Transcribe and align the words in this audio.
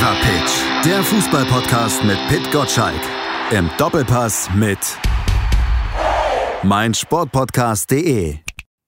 Fever 0.00 0.16
Pitch, 0.22 0.86
der 0.86 1.02
Fußballpodcast 1.02 2.04
mit 2.04 2.16
Pit 2.28 2.50
Gottschalk. 2.50 3.02
Im 3.50 3.70
Doppelpass 3.76 4.48
mit 4.54 4.78
meinsportpodcast.de. 6.62 8.38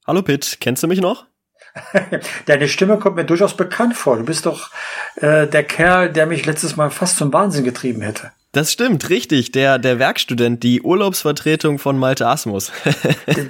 Hallo 0.06 0.22
Pit, 0.22 0.56
kennst 0.60 0.82
du 0.82 0.86
mich 0.86 1.02
noch? 1.02 1.26
Deine 2.46 2.66
Stimme 2.66 2.98
kommt 2.98 3.16
mir 3.16 3.26
durchaus 3.26 3.54
bekannt 3.54 3.94
vor. 3.94 4.16
Du 4.16 4.24
bist 4.24 4.46
doch 4.46 4.70
äh, 5.16 5.46
der 5.46 5.64
Kerl, 5.64 6.10
der 6.10 6.24
mich 6.24 6.46
letztes 6.46 6.76
Mal 6.76 6.88
fast 6.88 7.18
zum 7.18 7.30
Wahnsinn 7.30 7.64
getrieben 7.64 8.00
hätte. 8.00 8.32
Das 8.54 8.70
stimmt, 8.70 9.08
richtig. 9.08 9.50
Der, 9.52 9.78
der 9.78 9.98
Werkstudent, 9.98 10.62
die 10.62 10.82
Urlaubsvertretung 10.82 11.78
von 11.78 11.98
Malte 11.98 12.26
Asmus. 12.26 12.70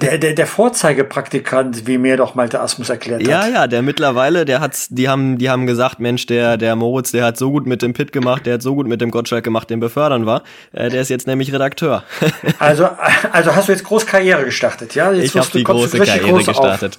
der, 0.01 0.17
der, 0.17 0.31
der 0.31 0.47
Vorzeigepraktikant, 0.47 1.85
wie 1.85 1.97
mir 1.97 2.15
doch 2.15 2.35
Malte 2.35 2.61
Asmus 2.61 2.87
erklärt 2.87 3.21
hat. 3.21 3.29
Ja, 3.29 3.45
ja, 3.45 3.67
der 3.67 3.81
mittlerweile, 3.81 4.45
der 4.45 4.61
hat's, 4.61 4.87
die 4.89 5.09
haben, 5.09 5.37
die 5.37 5.49
haben 5.49 5.67
gesagt, 5.67 5.99
Mensch, 5.99 6.25
der, 6.27 6.55
der 6.55 6.77
Moritz, 6.77 7.11
der 7.11 7.25
hat 7.25 7.37
so 7.37 7.51
gut 7.51 7.67
mit 7.67 7.81
dem 7.81 7.91
Pit 7.91 8.13
gemacht, 8.13 8.45
der 8.45 8.53
hat 8.53 8.61
so 8.61 8.75
gut 8.75 8.87
mit 8.87 9.01
dem 9.01 9.11
Gottschalk 9.11 9.43
gemacht, 9.43 9.69
den 9.69 9.81
befördern 9.81 10.25
war. 10.25 10.43
Äh, 10.71 10.89
der 10.89 11.01
ist 11.01 11.09
jetzt 11.09 11.27
nämlich 11.27 11.51
Redakteur. 11.51 12.05
also, 12.59 12.87
also 13.33 13.55
hast 13.57 13.67
du 13.67 13.73
jetzt 13.73 13.83
groß 13.83 14.05
Karriere 14.05 14.45
gestartet, 14.45 14.95
ja? 14.95 15.11
Jetzt 15.11 15.35
ich 15.35 15.37
habe 15.37 15.49
die 15.51 15.65
große 15.65 15.97
Karriere 15.97 16.29
groß 16.29 16.45
gestartet. 16.45 16.97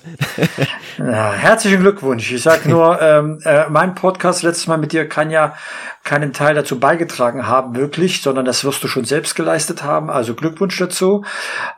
ja, 0.98 1.32
herzlichen 1.32 1.80
Glückwunsch. 1.80 2.30
Ich 2.30 2.43
sag 2.43 2.66
nur, 2.66 3.01
ähm, 3.02 3.38
äh, 3.46 3.65
mein 3.71 3.95
Podcast 3.95 4.43
letztes 4.43 4.66
Mal 4.66 4.77
mit 4.77 4.93
dir 4.93 5.09
kann 5.09 5.30
ja 5.30 5.55
keinen 6.05 6.34
Teil 6.34 6.55
dazu 6.55 6.79
beigetragen 6.79 7.46
haben, 7.46 7.74
wirklich, 7.74 7.94
sondern 8.23 8.45
das 8.45 8.65
wirst 8.65 8.83
du 8.84 8.89
schon 8.89 9.05
selbst 9.05 9.34
geleistet 9.34 9.83
haben. 9.83 10.11
Also 10.11 10.35
Glückwunsch 10.35 10.79
dazu. 10.79 11.25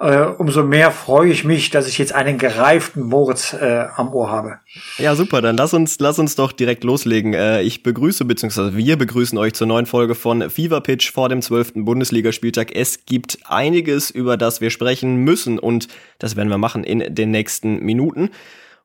Äh, 0.01 0.23
umso 0.23 0.63
mehr 0.63 0.91
freue 0.91 1.31
ich 1.31 1.45
mich, 1.45 1.71
dass 1.71 1.89
ich 1.89 1.99
jetzt 1.99 2.15
einen 2.15 2.39
gereiften 2.39 3.03
Moritz 3.03 3.53
äh, 3.53 3.87
am 3.97 4.13
Ohr 4.13 4.31
habe. 4.31 4.59
Ja, 4.99 5.15
super. 5.15 5.43
Dann 5.43 5.57
lass 5.57 5.75
uns, 5.75 5.99
lass 5.99 6.19
uns 6.19 6.35
doch 6.35 6.53
direkt 6.53 6.85
loslegen. 6.85 7.35
Äh, 7.35 7.63
ich 7.63 7.83
begrüße, 7.83 8.25
beziehungsweise 8.25 8.77
wir 8.77 8.97
begrüßen 8.97 9.39
euch 9.39 9.55
zur 9.55 9.67
neuen 9.67 9.87
Folge 9.87 10.15
von 10.15 10.51
Fever 10.51 10.81
Pitch 10.81 11.13
vor 11.13 11.29
dem 11.29 11.43
12. 11.43 11.73
Bundesligaspieltag. 11.77 12.75
Es 12.75 13.07
gibt 13.07 13.39
einiges, 13.47 14.11
über 14.11 14.37
das 14.37 14.61
wir 14.61 14.71
sprechen 14.71 15.17
müssen 15.17 15.59
und 15.59 15.89
das 16.19 16.37
werden 16.37 16.49
wir 16.49 16.59
machen 16.59 16.85
in 16.85 17.15
den 17.15 17.31
nächsten 17.31 17.81
Minuten. 17.81 18.31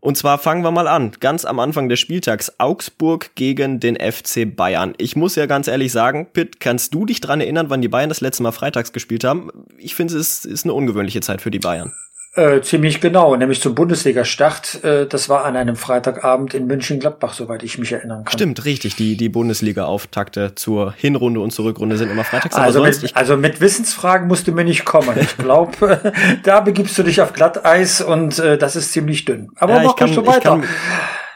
Und 0.02 0.18
zwar 0.18 0.40
fangen 0.40 0.64
wir 0.64 0.72
mal 0.72 0.88
an, 0.88 1.12
ganz 1.20 1.46
am 1.46 1.60
Anfang 1.60 1.88
des 1.88 2.00
Spieltags, 2.00 2.54
Augsburg 2.58 3.36
gegen 3.36 3.80
den 3.80 3.96
FC 3.96 4.54
Bayern. 4.54 4.96
Ich 4.98 5.16
muss 5.16 5.36
ja 5.36 5.46
ganz 5.46 5.68
ehrlich 5.68 5.92
sagen, 5.92 6.28
Pitt, 6.34 6.60
kannst 6.60 6.96
du 6.96 7.06
dich 7.06 7.22
dran 7.22 7.40
erinnern, 7.40 7.70
wann 7.70 7.84
die 7.84 7.88
Bayern 7.88 8.10
das 8.10 8.20
letzte 8.20 8.42
Mal 8.42 8.52
freitags 8.52 8.94
gespielt 8.94 9.24
haben? 9.24 9.52
Ich 9.78 9.94
finde, 9.94 10.18
es 10.18 10.44
ist 10.44 10.66
eine 10.66 10.74
ungewöhnliche 10.74 11.22
Zeit 11.22 11.40
für 11.40 11.52
die 11.52 11.60
Bayern. 11.60 11.94
Äh, 12.34 12.62
ziemlich 12.62 13.02
genau, 13.02 13.36
nämlich 13.36 13.62
zum 13.62 13.76
Bundesliga-Start. 13.76 14.86
Äh, 14.86 15.06
das 15.06 15.28
war 15.28 15.44
an 15.44 15.58
einem 15.58 15.76
Freitagabend 15.76 16.54
in 16.54 16.66
München-Gladbach, 16.66 17.34
soweit 17.34 17.62
ich 17.62 17.78
mich 17.78 17.92
erinnern 17.92 18.24
kann. 18.24 18.32
Stimmt, 18.32 18.64
richtig. 18.64 18.96
Die, 18.96 19.18
die 19.18 19.28
Bundesliga-Auftakte 19.28 20.56
zur 20.56 20.94
Hinrunde 20.94 21.42
und 21.42 21.52
zur 21.52 21.66
Rückrunde 21.66 21.98
sind 21.98 22.10
immer 22.10 22.24
freitags. 22.24 22.56
Also, 22.56 22.84
mit, 22.84 23.18
also 23.18 23.36
mit 23.36 23.60
Wissensfragen 23.60 24.30
musst 24.30 24.48
du 24.48 24.54
mir 24.54 24.64
nicht 24.64 24.86
kommen. 24.86 25.18
Ich 25.20 25.36
glaube, 25.36 26.14
da 26.44 26.62
begibst 26.62 26.98
du 26.98 27.04
dich 27.04 27.20
auf 27.20 27.34
Glatteis 27.34 28.00
und 28.00 28.40
äh, 28.40 28.58
das 28.58 28.78
ist 28.78 28.94
ziemlich 28.94 29.26
dünn. 29.26 29.50
Aber 29.58 29.76
ja, 29.76 29.84
mach 29.84 29.98
kann, 29.98 30.16
du 30.16 30.26
weiter. 30.26 30.38
Ich 30.38 30.44
kann, 30.44 30.64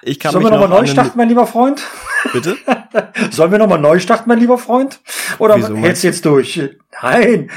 ich 0.02 0.20
kann 0.20 0.32
Sollen 0.32 0.46
wir 0.46 0.52
nochmal 0.52 0.70
neu 0.70 0.86
starten, 0.86 1.18
mein 1.18 1.28
lieber 1.28 1.46
Freund? 1.46 1.84
Bitte? 2.32 2.56
Sollen 3.32 3.52
wir 3.52 3.60
nochmal 3.60 3.80
neu 3.80 4.00
starten, 4.00 4.30
mein 4.30 4.40
lieber 4.40 4.58
Freund? 4.58 5.02
Oder 5.40 5.58
Wieso 5.58 5.76
hältst 5.76 6.04
du 6.04 6.08
jetzt 6.08 6.26
durch? 6.26 6.70
Nein, 7.02 7.50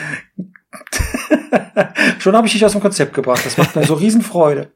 Schon 2.19 2.37
habe 2.37 2.47
ich 2.47 2.53
dich 2.53 2.65
aus 2.65 2.73
dem 2.73 2.81
Konzept 2.81 3.15
gebracht. 3.15 3.45
Das 3.45 3.57
macht 3.57 3.77
mir 3.77 3.85
so 3.85 3.95
Riesenfreude. 3.95 4.73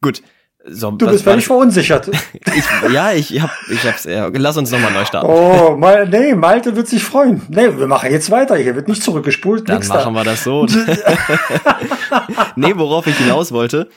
Gut. 0.00 0.22
So, 0.68 0.90
du 0.90 1.06
bist 1.06 1.22
völlig 1.22 1.46
verunsichert. 1.46 2.08
ich, 2.56 2.92
ja, 2.92 3.12
ich 3.12 3.40
hab, 3.40 3.50
ich 3.70 3.86
hab's, 3.86 4.02
ja, 4.02 4.28
lass 4.32 4.56
uns 4.56 4.72
nochmal 4.72 4.92
neu 4.92 5.04
starten. 5.04 5.28
Oh, 5.30 5.76
mal, 5.76 6.08
nee, 6.08 6.34
Malte 6.34 6.74
wird 6.74 6.88
sich 6.88 7.04
freuen. 7.04 7.42
Nee, 7.48 7.78
wir 7.78 7.86
machen 7.86 8.10
jetzt 8.10 8.32
weiter. 8.32 8.56
Hier 8.56 8.74
wird 8.74 8.88
nicht 8.88 9.00
zurückgespult. 9.00 9.68
Dann 9.68 9.86
machen 9.86 10.14
da. 10.14 10.20
wir 10.20 10.24
das 10.24 10.42
so. 10.42 10.66
nee, 12.56 12.72
worauf 12.74 13.06
ich 13.06 13.16
hinaus 13.16 13.52
wollte, 13.52 13.88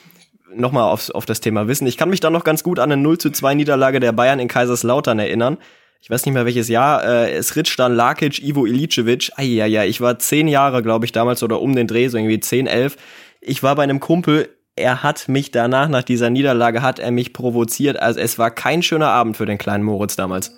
nochmal 0.54 0.84
auf, 0.84 1.10
auf 1.10 1.26
das 1.26 1.40
Thema 1.40 1.66
Wissen. 1.66 1.88
Ich 1.88 1.96
kann 1.96 2.08
mich 2.08 2.20
da 2.20 2.30
noch 2.30 2.44
ganz 2.44 2.62
gut 2.62 2.78
an 2.78 2.92
eine 2.92 3.02
0 3.02 3.18
zu 3.18 3.30
2 3.30 3.54
Niederlage 3.54 3.98
der 3.98 4.12
Bayern 4.12 4.38
in 4.38 4.46
Kaiserslautern 4.46 5.18
erinnern 5.18 5.58
ich 6.00 6.08
weiß 6.08 6.24
nicht 6.24 6.34
mehr 6.34 6.46
welches 6.46 6.68
Jahr, 6.68 7.04
äh, 7.04 7.42
Sritschdan 7.42 7.94
Lakic, 7.94 8.42
Ivo 8.42 8.64
Ilicevic. 8.64 9.32
ja, 9.38 9.84
ich 9.84 10.00
war 10.00 10.18
zehn 10.18 10.48
Jahre, 10.48 10.82
glaube 10.82 11.04
ich, 11.04 11.12
damals 11.12 11.42
oder 11.42 11.60
um 11.60 11.74
den 11.74 11.86
Dreh, 11.86 12.08
so 12.08 12.16
irgendwie 12.16 12.40
zehn, 12.40 12.66
elf. 12.66 12.96
Ich 13.40 13.62
war 13.62 13.74
bei 13.74 13.82
einem 13.82 14.00
Kumpel, 14.00 14.48
er 14.76 15.02
hat 15.02 15.28
mich 15.28 15.50
danach, 15.50 15.88
nach 15.88 16.02
dieser 16.02 16.30
Niederlage, 16.30 16.82
hat 16.82 16.98
er 16.98 17.10
mich 17.10 17.32
provoziert. 17.32 18.00
Also 18.00 18.20
es 18.20 18.38
war 18.38 18.50
kein 18.50 18.82
schöner 18.82 19.08
Abend 19.08 19.36
für 19.36 19.46
den 19.46 19.58
kleinen 19.58 19.84
Moritz 19.84 20.16
damals. 20.16 20.52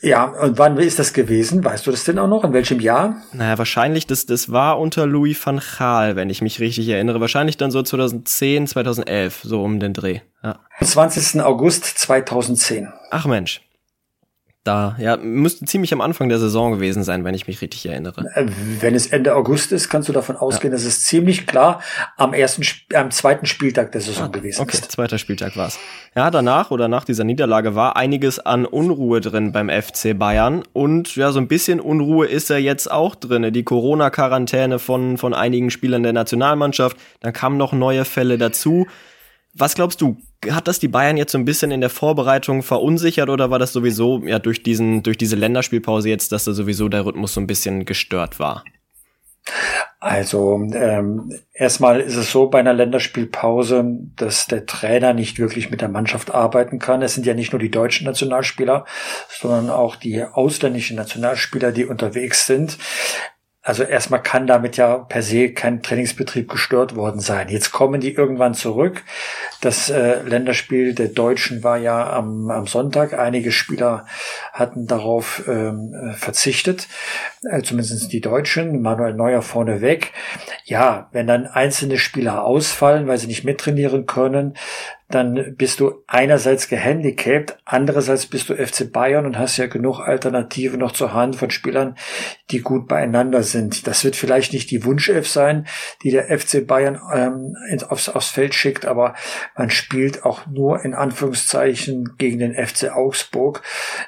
Ja, 0.00 0.24
und 0.24 0.58
wann 0.58 0.78
ist 0.78 0.98
das 0.98 1.12
gewesen? 1.12 1.64
Weißt 1.64 1.86
du 1.86 1.90
das 1.90 2.04
denn 2.04 2.18
auch 2.18 2.28
noch? 2.28 2.44
In 2.44 2.52
welchem 2.52 2.80
Jahr? 2.80 3.16
Naja, 3.32 3.58
wahrscheinlich, 3.58 4.06
das, 4.06 4.26
das 4.26 4.50
war 4.50 4.78
unter 4.78 5.06
Louis 5.06 5.44
van 5.44 5.60
Gaal, 5.78 6.16
wenn 6.16 6.30
ich 6.30 6.40
mich 6.40 6.60
richtig 6.60 6.88
erinnere. 6.88 7.20
Wahrscheinlich 7.20 7.56
dann 7.56 7.70
so 7.70 7.82
2010, 7.82 8.66
2011, 8.66 9.40
so 9.42 9.62
um 9.62 9.80
den 9.80 9.92
Dreh. 9.92 10.20
Ja. 10.42 10.58
20. 10.82 11.42
August 11.42 11.84
2010. 11.84 12.88
Ach 13.10 13.26
Mensch 13.26 13.63
da, 14.64 14.96
ja, 14.98 15.18
müsste 15.18 15.66
ziemlich 15.66 15.92
am 15.92 16.00
Anfang 16.00 16.30
der 16.30 16.38
Saison 16.38 16.72
gewesen 16.72 17.04
sein, 17.04 17.22
wenn 17.24 17.34
ich 17.34 17.46
mich 17.46 17.60
richtig 17.60 17.84
erinnere. 17.84 18.24
Äh, 18.34 18.46
wenn 18.80 18.94
es 18.94 19.06
Ende 19.06 19.34
August 19.36 19.72
ist, 19.72 19.90
kannst 19.90 20.08
du 20.08 20.12
davon 20.14 20.36
ausgehen, 20.36 20.72
ja. 20.72 20.78
dass 20.78 20.86
es 20.86 21.04
ziemlich 21.04 21.46
klar 21.46 21.82
am 22.16 22.32
ersten, 22.32 22.64
am 22.94 23.10
zweiten 23.10 23.44
Spieltag 23.44 23.92
der 23.92 24.00
Saison 24.00 24.24
ah, 24.24 24.28
gewesen 24.28 24.62
okay, 24.62 24.72
ist. 24.72 24.84
Okay, 24.84 24.88
zweiter 24.88 25.18
Spieltag 25.18 25.56
war's. 25.58 25.78
Ja, 26.16 26.30
danach 26.30 26.70
oder 26.70 26.88
nach 26.88 27.04
dieser 27.04 27.24
Niederlage 27.24 27.74
war 27.74 27.96
einiges 27.96 28.38
an 28.38 28.64
Unruhe 28.64 29.20
drin 29.20 29.52
beim 29.52 29.68
FC 29.68 30.18
Bayern 30.18 30.62
und 30.72 31.14
ja, 31.14 31.30
so 31.30 31.40
ein 31.40 31.48
bisschen 31.48 31.78
Unruhe 31.78 32.26
ist 32.26 32.48
er 32.48 32.58
jetzt 32.58 32.90
auch 32.90 33.16
drin. 33.16 33.52
Die 33.52 33.64
Corona-Quarantäne 33.64 34.78
von, 34.78 35.18
von 35.18 35.34
einigen 35.34 35.70
Spielern 35.70 36.02
der 36.02 36.14
Nationalmannschaft, 36.14 36.96
dann 37.20 37.34
kamen 37.34 37.58
noch 37.58 37.74
neue 37.74 38.06
Fälle 38.06 38.38
dazu. 38.38 38.86
Was 39.56 39.74
glaubst 39.74 40.00
du, 40.00 40.16
hat 40.50 40.66
das 40.66 40.80
die 40.80 40.88
Bayern 40.88 41.16
jetzt 41.16 41.32
so 41.32 41.38
ein 41.38 41.44
bisschen 41.44 41.70
in 41.70 41.80
der 41.80 41.90
Vorbereitung 41.90 42.62
verunsichert 42.62 43.28
oder 43.28 43.50
war 43.50 43.58
das 43.58 43.72
sowieso 43.72 44.22
ja 44.24 44.38
durch 44.38 44.62
diesen 44.62 45.02
durch 45.02 45.16
diese 45.16 45.36
Länderspielpause 45.36 46.08
jetzt, 46.08 46.32
dass 46.32 46.44
da 46.44 46.52
sowieso 46.52 46.88
der 46.88 47.06
Rhythmus 47.06 47.34
so 47.34 47.40
ein 47.40 47.46
bisschen 47.46 47.84
gestört 47.84 48.38
war? 48.38 48.64
Also 50.00 50.68
ähm, 50.74 51.32
erstmal 51.52 52.00
ist 52.00 52.16
es 52.16 52.30
so 52.30 52.48
bei 52.48 52.60
einer 52.60 52.74
Länderspielpause, 52.74 53.84
dass 54.16 54.46
der 54.46 54.66
Trainer 54.66 55.14
nicht 55.14 55.38
wirklich 55.38 55.70
mit 55.70 55.80
der 55.80 55.88
Mannschaft 55.88 56.34
arbeiten 56.34 56.78
kann. 56.78 57.02
Es 57.02 57.14
sind 57.14 57.26
ja 57.26 57.34
nicht 57.34 57.52
nur 57.52 57.60
die 57.60 57.70
deutschen 57.70 58.06
Nationalspieler, 58.06 58.84
sondern 59.28 59.70
auch 59.70 59.96
die 59.96 60.22
ausländischen 60.22 60.96
Nationalspieler, 60.96 61.72
die 61.72 61.86
unterwegs 61.86 62.46
sind. 62.46 62.78
Also 63.66 63.82
erstmal 63.82 64.22
kann 64.22 64.46
damit 64.46 64.76
ja 64.76 64.98
per 64.98 65.22
se 65.22 65.54
kein 65.54 65.82
Trainingsbetrieb 65.82 66.50
gestört 66.50 66.96
worden 66.96 67.20
sein. 67.20 67.48
Jetzt 67.48 67.72
kommen 67.72 67.98
die 67.98 68.12
irgendwann 68.12 68.52
zurück. 68.52 69.02
Das 69.62 69.88
äh, 69.88 70.20
Länderspiel 70.20 70.94
der 70.94 71.08
Deutschen 71.08 71.64
war 71.64 71.78
ja 71.78 72.12
am, 72.12 72.50
am 72.50 72.66
Sonntag. 72.66 73.14
Einige 73.14 73.52
Spieler 73.52 74.06
hatten 74.52 74.86
darauf 74.86 75.44
ähm, 75.48 76.14
verzichtet, 76.14 76.88
äh, 77.50 77.62
zumindest 77.62 78.12
die 78.12 78.20
Deutschen. 78.20 78.82
Manuel 78.82 79.14
Neuer 79.14 79.40
vorneweg. 79.40 80.12
Ja, 80.66 81.08
wenn 81.12 81.26
dann 81.26 81.46
einzelne 81.46 81.96
Spieler 81.96 82.44
ausfallen, 82.44 83.06
weil 83.06 83.16
sie 83.16 83.28
nicht 83.28 83.44
mittrainieren 83.44 84.04
können, 84.04 84.58
dann 85.08 85.54
bist 85.56 85.80
du 85.80 86.02
einerseits 86.06 86.68
gehandicapt, 86.68 87.58
andererseits 87.66 88.26
bist 88.26 88.48
du 88.48 88.54
FC 88.54 88.90
Bayern 88.90 89.26
und 89.26 89.38
hast 89.38 89.58
ja 89.58 89.66
genug 89.66 90.00
Alternativen 90.00 90.80
noch 90.80 90.92
zur 90.92 91.12
Hand 91.12 91.36
von 91.36 91.50
Spielern, 91.50 91.96
die 92.50 92.60
gut 92.60 92.88
beieinander 92.88 93.42
sind. 93.42 93.86
Das 93.86 94.02
wird 94.04 94.16
vielleicht 94.16 94.54
nicht 94.54 94.70
die 94.70 94.84
Wunschelf 94.84 95.28
sein, 95.28 95.66
die 96.02 96.10
der 96.10 96.36
FC 96.36 96.66
Bayern 96.66 96.98
ähm, 97.14 97.54
aufs, 97.88 98.08
aufs 98.08 98.30
Feld 98.30 98.54
schickt, 98.54 98.86
aber 98.86 99.14
man 99.56 99.68
spielt 99.70 100.24
auch 100.24 100.46
nur 100.46 100.82
in 100.84 100.94
Anführungszeichen 100.94 102.16
gegen 102.16 102.38
den 102.38 102.54
FC 102.54 102.90
Augsburg. 102.90 103.62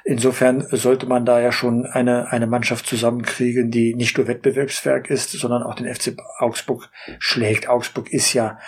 Insofern 0.04 0.66
sollte 0.70 1.06
man 1.06 1.26
da 1.26 1.40
ja 1.40 1.52
schon 1.52 1.84
eine, 1.84 2.32
eine 2.32 2.46
Mannschaft 2.46 2.86
zusammenkriegen, 2.86 3.70
die 3.70 3.94
nicht 3.94 4.16
nur 4.16 4.28
Wettbewerbswerk 4.28 5.10
ist, 5.10 5.30
sondern 5.32 5.62
auch 5.62 5.74
den 5.74 5.94
FC 5.94 6.16
Augsburg 6.38 6.90
schlägt. 7.18 7.68
Augsburg 7.68 8.10
ist 8.10 8.32
ja 8.32 8.58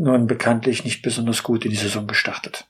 nun 0.00 0.26
bekanntlich 0.26 0.84
nicht 0.84 1.02
besonders 1.02 1.42
gut 1.42 1.64
in 1.64 1.70
die 1.70 1.76
Saison 1.76 2.06
gestartet. 2.06 2.66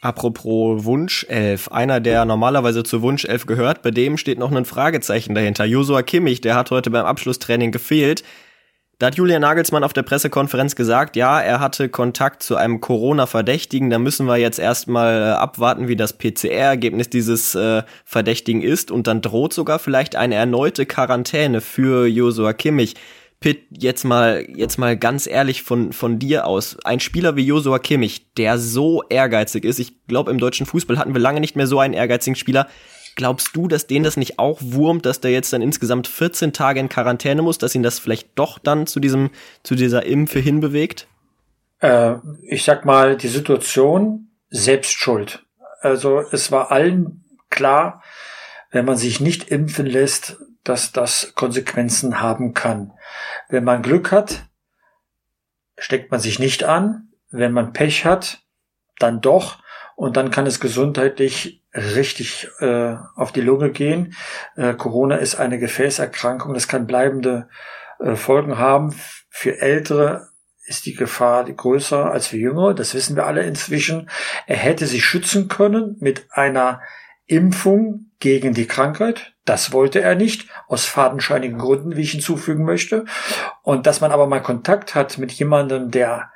Apropos 0.00 0.84
Wunschelf, 0.84 1.68
einer, 1.68 1.98
der 1.98 2.26
normalerweise 2.26 2.82
zur 2.82 3.00
Wunschelf 3.00 3.46
gehört, 3.46 3.80
bei 3.80 3.90
dem 3.90 4.18
steht 4.18 4.38
noch 4.38 4.52
ein 4.52 4.66
Fragezeichen 4.66 5.34
dahinter. 5.34 5.64
Josua 5.64 6.02
Kimmich, 6.02 6.42
der 6.42 6.56
hat 6.56 6.70
heute 6.70 6.90
beim 6.90 7.06
Abschlusstraining 7.06 7.72
gefehlt. 7.72 8.22
Da 8.98 9.06
hat 9.06 9.16
Julian 9.16 9.40
Nagelsmann 9.40 9.82
auf 9.82 9.92
der 9.92 10.02
Pressekonferenz 10.02 10.76
gesagt, 10.76 11.16
ja, 11.16 11.40
er 11.40 11.58
hatte 11.58 11.88
Kontakt 11.88 12.42
zu 12.42 12.54
einem 12.54 12.80
Corona-Verdächtigen. 12.80 13.90
Da 13.90 13.98
müssen 13.98 14.26
wir 14.26 14.36
jetzt 14.36 14.58
erstmal 14.58 15.22
äh, 15.22 15.24
abwarten, 15.32 15.88
wie 15.88 15.96
das 15.96 16.12
PCR-Ergebnis 16.12 17.10
dieses 17.10 17.54
äh, 17.54 17.82
Verdächtigen 18.04 18.62
ist. 18.62 18.90
Und 18.90 19.06
dann 19.06 19.20
droht 19.20 19.52
sogar 19.52 19.78
vielleicht 19.78 20.16
eine 20.16 20.36
erneute 20.36 20.86
Quarantäne 20.86 21.60
für 21.60 22.06
Josua 22.06 22.52
Kimmich. 22.52 22.94
Pitt, 23.40 23.66
jetzt 23.70 24.04
mal, 24.04 24.46
jetzt 24.54 24.78
mal 24.78 24.96
ganz 24.96 25.26
ehrlich 25.26 25.62
von, 25.62 25.92
von 25.92 26.18
dir 26.18 26.46
aus. 26.46 26.78
Ein 26.84 27.00
Spieler 27.00 27.36
wie 27.36 27.44
Josua 27.44 27.78
Kimmich, 27.78 28.32
der 28.34 28.58
so 28.58 29.02
ehrgeizig 29.08 29.64
ist. 29.64 29.78
Ich 29.78 30.06
glaube, 30.06 30.30
im 30.30 30.38
deutschen 30.38 30.66
Fußball 30.66 30.98
hatten 30.98 31.14
wir 31.14 31.20
lange 31.20 31.40
nicht 31.40 31.54
mehr 31.54 31.66
so 31.66 31.78
einen 31.78 31.94
ehrgeizigen 31.94 32.36
Spieler. 32.36 32.68
Glaubst 33.16 33.54
du, 33.54 33.68
dass 33.68 33.86
den 33.86 34.02
das 34.02 34.16
nicht 34.16 34.38
auch 34.38 34.58
wurmt, 34.60 35.06
dass 35.06 35.20
der 35.20 35.30
jetzt 35.30 35.52
dann 35.52 35.62
insgesamt 35.62 36.08
14 36.08 36.52
Tage 36.52 36.80
in 36.80 36.88
Quarantäne 36.88 37.42
muss, 37.42 37.58
dass 37.58 37.74
ihn 37.74 37.82
das 37.82 37.98
vielleicht 37.98 38.30
doch 38.34 38.58
dann 38.58 38.86
zu 38.86 38.98
diesem, 38.98 39.30
zu 39.62 39.74
dieser 39.74 40.04
Impfe 40.04 40.40
hinbewegt? 40.40 41.06
Äh, 41.80 42.16
ich 42.42 42.64
sag 42.64 42.84
mal, 42.84 43.16
die 43.16 43.28
Situation 43.28 44.30
selbst 44.48 44.92
schuld. 44.92 45.44
Also 45.80 46.22
es 46.32 46.50
war 46.50 46.72
allen 46.72 47.24
klar, 47.50 48.02
wenn 48.70 48.84
man 48.84 48.96
sich 48.96 49.20
nicht 49.20 49.50
impfen 49.50 49.86
lässt, 49.86 50.38
dass 50.64 50.92
das 50.92 51.32
Konsequenzen 51.34 52.20
haben 52.20 52.54
kann. 52.54 52.92
Wenn 53.48 53.64
man 53.64 53.82
Glück 53.82 54.10
hat, 54.10 54.46
steckt 55.76 56.10
man 56.10 56.20
sich 56.20 56.38
nicht 56.38 56.64
an. 56.64 57.08
Wenn 57.30 57.52
man 57.52 57.72
Pech 57.72 58.04
hat, 58.04 58.42
dann 58.98 59.20
doch. 59.20 59.58
Und 59.96 60.16
dann 60.16 60.30
kann 60.30 60.46
es 60.46 60.60
gesundheitlich 60.60 61.62
richtig 61.74 62.48
äh, 62.60 62.96
auf 63.16 63.32
die 63.32 63.40
Lunge 63.40 63.70
gehen. 63.70 64.14
Äh, 64.56 64.74
Corona 64.74 65.16
ist 65.16 65.36
eine 65.36 65.58
Gefäßerkrankung. 65.58 66.54
Das 66.54 66.68
kann 66.68 66.86
bleibende 66.86 67.48
äh, 68.00 68.16
Folgen 68.16 68.58
haben. 68.58 68.94
Für 69.28 69.60
Ältere 69.60 70.28
ist 70.66 70.86
die 70.86 70.94
Gefahr 70.94 71.44
größer 71.44 72.10
als 72.10 72.28
für 72.28 72.38
Jüngere. 72.38 72.74
Das 72.74 72.94
wissen 72.94 73.16
wir 73.16 73.26
alle 73.26 73.42
inzwischen. 73.42 74.08
Er 74.46 74.56
hätte 74.56 74.86
sich 74.86 75.04
schützen 75.04 75.48
können 75.48 75.96
mit 76.00 76.26
einer 76.30 76.80
Impfung 77.26 78.10
gegen 78.24 78.54
die 78.54 78.66
Krankheit. 78.66 79.34
Das 79.44 79.70
wollte 79.74 80.00
er 80.00 80.14
nicht, 80.14 80.48
aus 80.66 80.86
fadenscheinigen 80.86 81.58
Gründen, 81.58 81.94
wie 81.94 82.00
ich 82.00 82.12
hinzufügen 82.12 82.64
möchte. 82.64 83.04
Und 83.62 83.86
dass 83.86 84.00
man 84.00 84.12
aber 84.12 84.26
mal 84.26 84.40
Kontakt 84.40 84.94
hat 84.94 85.18
mit 85.18 85.30
jemandem, 85.30 85.90
der 85.90 86.32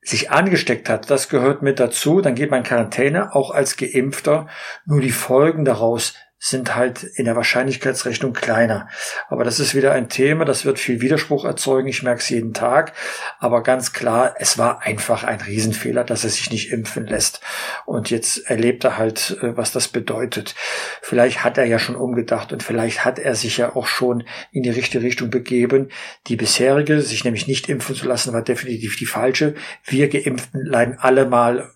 sich 0.00 0.30
angesteckt 0.30 0.88
hat, 0.88 1.10
das 1.10 1.28
gehört 1.28 1.60
mit 1.60 1.80
dazu. 1.80 2.22
Dann 2.22 2.34
geht 2.34 2.50
man 2.50 2.60
in 2.60 2.66
Quarantäne, 2.66 3.34
auch 3.34 3.50
als 3.50 3.76
Geimpfter. 3.76 4.46
Nur 4.86 5.02
die 5.02 5.10
Folgen 5.10 5.66
daraus 5.66 6.14
sind 6.38 6.76
halt 6.76 7.02
in 7.02 7.24
der 7.24 7.34
Wahrscheinlichkeitsrechnung 7.34 8.32
kleiner. 8.32 8.88
Aber 9.28 9.42
das 9.42 9.58
ist 9.58 9.74
wieder 9.74 9.92
ein 9.92 10.08
Thema, 10.08 10.44
das 10.44 10.64
wird 10.64 10.78
viel 10.78 11.00
Widerspruch 11.00 11.44
erzeugen. 11.44 11.88
Ich 11.88 12.02
merke 12.02 12.20
es 12.20 12.28
jeden 12.28 12.52
Tag. 12.52 12.92
Aber 13.38 13.62
ganz 13.62 13.92
klar, 13.92 14.34
es 14.38 14.58
war 14.58 14.82
einfach 14.82 15.24
ein 15.24 15.40
Riesenfehler, 15.40 16.04
dass 16.04 16.24
er 16.24 16.30
sich 16.30 16.50
nicht 16.50 16.70
impfen 16.72 17.06
lässt. 17.06 17.40
Und 17.86 18.10
jetzt 18.10 18.50
erlebt 18.50 18.84
er 18.84 18.98
halt, 18.98 19.38
äh, 19.42 19.56
was 19.56 19.72
das 19.72 19.88
bedeutet. 19.88 20.54
Vielleicht 21.00 21.42
hat 21.42 21.56
er 21.58 21.64
ja 21.64 21.78
schon 21.78 21.96
umgedacht 21.96 22.52
und 22.52 22.62
vielleicht 22.62 23.04
hat 23.04 23.18
er 23.18 23.34
sich 23.34 23.56
ja 23.56 23.74
auch 23.74 23.86
schon 23.86 24.24
in 24.52 24.62
die 24.62 24.70
richtige 24.70 25.02
Richtung 25.02 25.30
begeben. 25.30 25.88
Die 26.26 26.36
bisherige, 26.36 27.00
sich 27.00 27.24
nämlich 27.24 27.46
nicht 27.46 27.68
impfen 27.68 27.94
zu 27.94 28.06
lassen, 28.06 28.34
war 28.34 28.42
definitiv 28.42 28.96
die 28.96 29.06
falsche. 29.06 29.54
Wir 29.84 30.08
Geimpften 30.08 30.64
leiden 30.64 30.98
alle 30.98 31.26
mal 31.26 31.70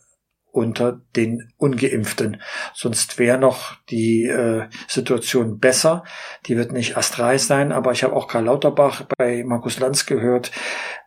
unter 0.52 1.00
den 1.16 1.52
ungeimpften. 1.56 2.40
Sonst 2.74 3.18
wäre 3.18 3.38
noch 3.38 3.76
die 3.90 4.24
äh, 4.24 4.68
Situation 4.88 5.58
besser. 5.58 6.04
Die 6.46 6.56
wird 6.56 6.72
nicht 6.72 6.96
astreich 6.96 7.42
sein, 7.42 7.72
aber 7.72 7.92
ich 7.92 8.02
habe 8.02 8.14
auch 8.14 8.28
Karl 8.28 8.44
Lauterbach 8.44 9.04
bei 9.16 9.44
Markus 9.44 9.78
Lanz 9.78 10.06
gehört. 10.06 10.50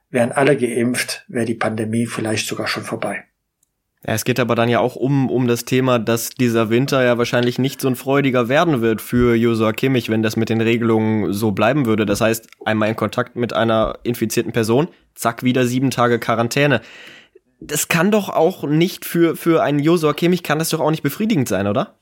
Wären 0.10 0.31
alle 0.31 0.57
geimpft, 0.57 1.25
wäre 1.28 1.45
die 1.45 1.56
Pandemie 1.56 2.06
vielleicht 2.06 2.48
sogar 2.48 2.68
schon 2.68 2.84
vorbei. 2.84 3.25
Ja, 4.06 4.13
es 4.13 4.25
geht 4.25 4.40
aber 4.40 4.56
dann 4.56 4.68
ja 4.68 4.80
auch 4.80 4.98
um, 4.98 5.30
um 5.30 5.48
das 5.48 5.63
Thema, 5.63 5.98
dass 5.98 6.31
dieser 6.31 6.69
Winter 6.69 7.04
ja 7.04 7.18
wahrscheinlich 7.18 7.57
nicht 7.57 7.80
so 7.80 7.88
ein 7.88 7.95
freudiger 7.95 8.50
werden 8.50 8.81
wird 8.81 9.01
für 9.01 9.34
Josua 9.34 9.72
Kimmich, 9.72 10.10
wenn 10.10 10.22
das 10.22 10.36
mit 10.36 10.50
den 10.50 10.60
Regelungen 10.60 11.31
so 11.31 11.51
bleiben 11.51 11.86
würde. 11.86 12.06
Das 12.06 12.19
heißt, 12.19 12.50
einmal 12.66 12.90
in 12.90 12.98
Kontakt 12.98 13.38
mit 13.38 13.54
einer 13.54 14.00
infizierten 14.04 14.51
Person, 14.51 14.90
zack, 15.16 15.44
wieder 15.44 15.66
sieben 15.66 15.90
Tage 15.90 16.19
Quarantäne 16.19 16.81
das 17.68 17.88
kann 17.88 18.12
doch 18.12 18.30
auch 18.30 18.63
nicht 18.63 19.06
für, 19.06 19.36
für 19.36 19.63
einen 19.63 19.80
Josua 19.80 20.13
Kimmich 20.13 20.44
kann 20.44 20.60
das 20.60 20.69
doch 20.69 20.80
auch 20.80 20.92
nicht 20.92 21.04
befriedigend 21.04 21.48
sein, 21.48 21.68
oder? 21.68 21.98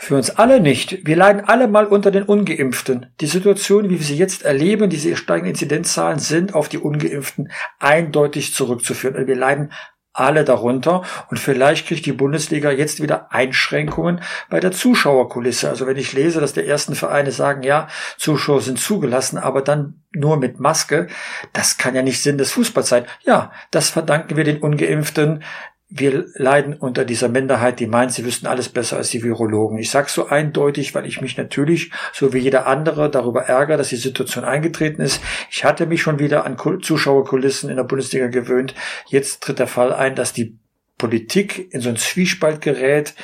Für 0.00 0.16
uns 0.16 0.30
alle 0.30 0.60
nicht. 0.60 1.06
Wir 1.06 1.14
leiden 1.14 1.44
alle 1.44 1.68
mal 1.68 1.86
unter 1.86 2.10
den 2.10 2.24
Ungeimpften. 2.24 3.06
Die 3.20 3.26
Situation, 3.26 3.84
wie 3.84 3.98
wir 3.98 4.04
sie 4.04 4.16
jetzt 4.16 4.42
erleben, 4.42 4.90
diese 4.90 5.16
steigenden 5.16 5.52
Inzidenzzahlen 5.52 6.18
sind 6.18 6.52
auf 6.54 6.68
die 6.68 6.78
Ungeimpften 6.78 7.52
eindeutig 7.78 8.54
zurückzuführen. 8.54 9.26
Wir 9.28 9.36
leiden 9.36 9.72
alle 10.18 10.44
darunter. 10.44 11.02
Und 11.30 11.38
vielleicht 11.38 11.86
kriegt 11.86 12.06
die 12.06 12.12
Bundesliga 12.12 12.70
jetzt 12.70 13.02
wieder 13.02 13.32
Einschränkungen 13.32 14.20
bei 14.50 14.60
der 14.60 14.72
Zuschauerkulisse. 14.72 15.68
Also 15.68 15.86
wenn 15.86 15.96
ich 15.96 16.12
lese, 16.12 16.40
dass 16.40 16.52
die 16.52 16.66
ersten 16.66 16.94
Vereine 16.94 17.30
sagen, 17.30 17.62
ja, 17.62 17.88
Zuschauer 18.16 18.60
sind 18.60 18.78
zugelassen, 18.78 19.38
aber 19.38 19.62
dann 19.62 20.02
nur 20.12 20.38
mit 20.38 20.58
Maske, 20.58 21.08
das 21.52 21.76
kann 21.76 21.94
ja 21.94 22.02
nicht 22.02 22.22
Sinn 22.22 22.38
des 22.38 22.52
Fußballs 22.52 22.88
sein. 22.88 23.04
Ja, 23.24 23.52
das 23.70 23.90
verdanken 23.90 24.36
wir 24.36 24.44
den 24.44 24.58
Ungeimpften, 24.58 25.44
wir 25.90 26.26
leiden 26.34 26.74
unter 26.74 27.06
dieser 27.06 27.28
Minderheit, 27.28 27.80
die 27.80 27.86
meint, 27.86 28.12
sie 28.12 28.24
wüssten 28.24 28.46
alles 28.46 28.68
besser 28.68 28.98
als 28.98 29.08
die 29.08 29.22
Virologen. 29.22 29.78
Ich 29.78 29.90
sage 29.90 30.10
so 30.10 30.26
eindeutig, 30.26 30.94
weil 30.94 31.06
ich 31.06 31.22
mich 31.22 31.38
natürlich, 31.38 31.90
so 32.12 32.34
wie 32.34 32.38
jeder 32.38 32.66
andere, 32.66 33.10
darüber 33.10 33.44
ärgere, 33.44 33.78
dass 33.78 33.88
die 33.88 33.96
Situation 33.96 34.44
eingetreten 34.44 35.00
ist. 35.00 35.22
Ich 35.50 35.64
hatte 35.64 35.86
mich 35.86 36.02
schon 36.02 36.18
wieder 36.18 36.44
an 36.44 36.58
Zuschauerkulissen 36.58 37.70
in 37.70 37.76
der 37.76 37.84
Bundesliga 37.84 38.26
gewöhnt. 38.26 38.74
Jetzt 39.06 39.42
tritt 39.42 39.58
der 39.58 39.66
Fall 39.66 39.94
ein, 39.94 40.14
dass 40.14 40.34
die 40.34 40.58
Politik 40.98 41.72
in 41.72 41.80
so 41.80 41.88
einen 41.88 41.96
Zwiespalt 41.96 42.60
gerät. 42.60 43.14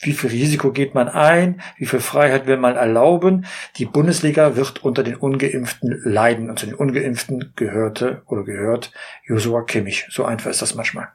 Wie 0.00 0.12
viel 0.12 0.30
Risiko 0.30 0.72
geht 0.72 0.94
man 0.94 1.08
ein? 1.08 1.60
Wie 1.76 1.86
viel 1.86 2.00
Freiheit 2.00 2.46
will 2.46 2.56
man 2.56 2.76
erlauben? 2.76 3.44
Die 3.76 3.86
Bundesliga 3.86 4.56
wird 4.56 4.82
unter 4.82 5.02
den 5.02 5.16
Ungeimpften 5.16 6.00
leiden. 6.04 6.48
Und 6.48 6.58
zu 6.58 6.66
den 6.66 6.76
Ungeimpften 6.76 7.52
gehörte 7.56 8.22
oder 8.26 8.44
gehört 8.44 8.92
Joshua 9.26 9.62
Kimmich. 9.62 10.06
So 10.10 10.24
einfach 10.24 10.50
ist 10.50 10.62
das 10.62 10.74
manchmal. 10.74 11.08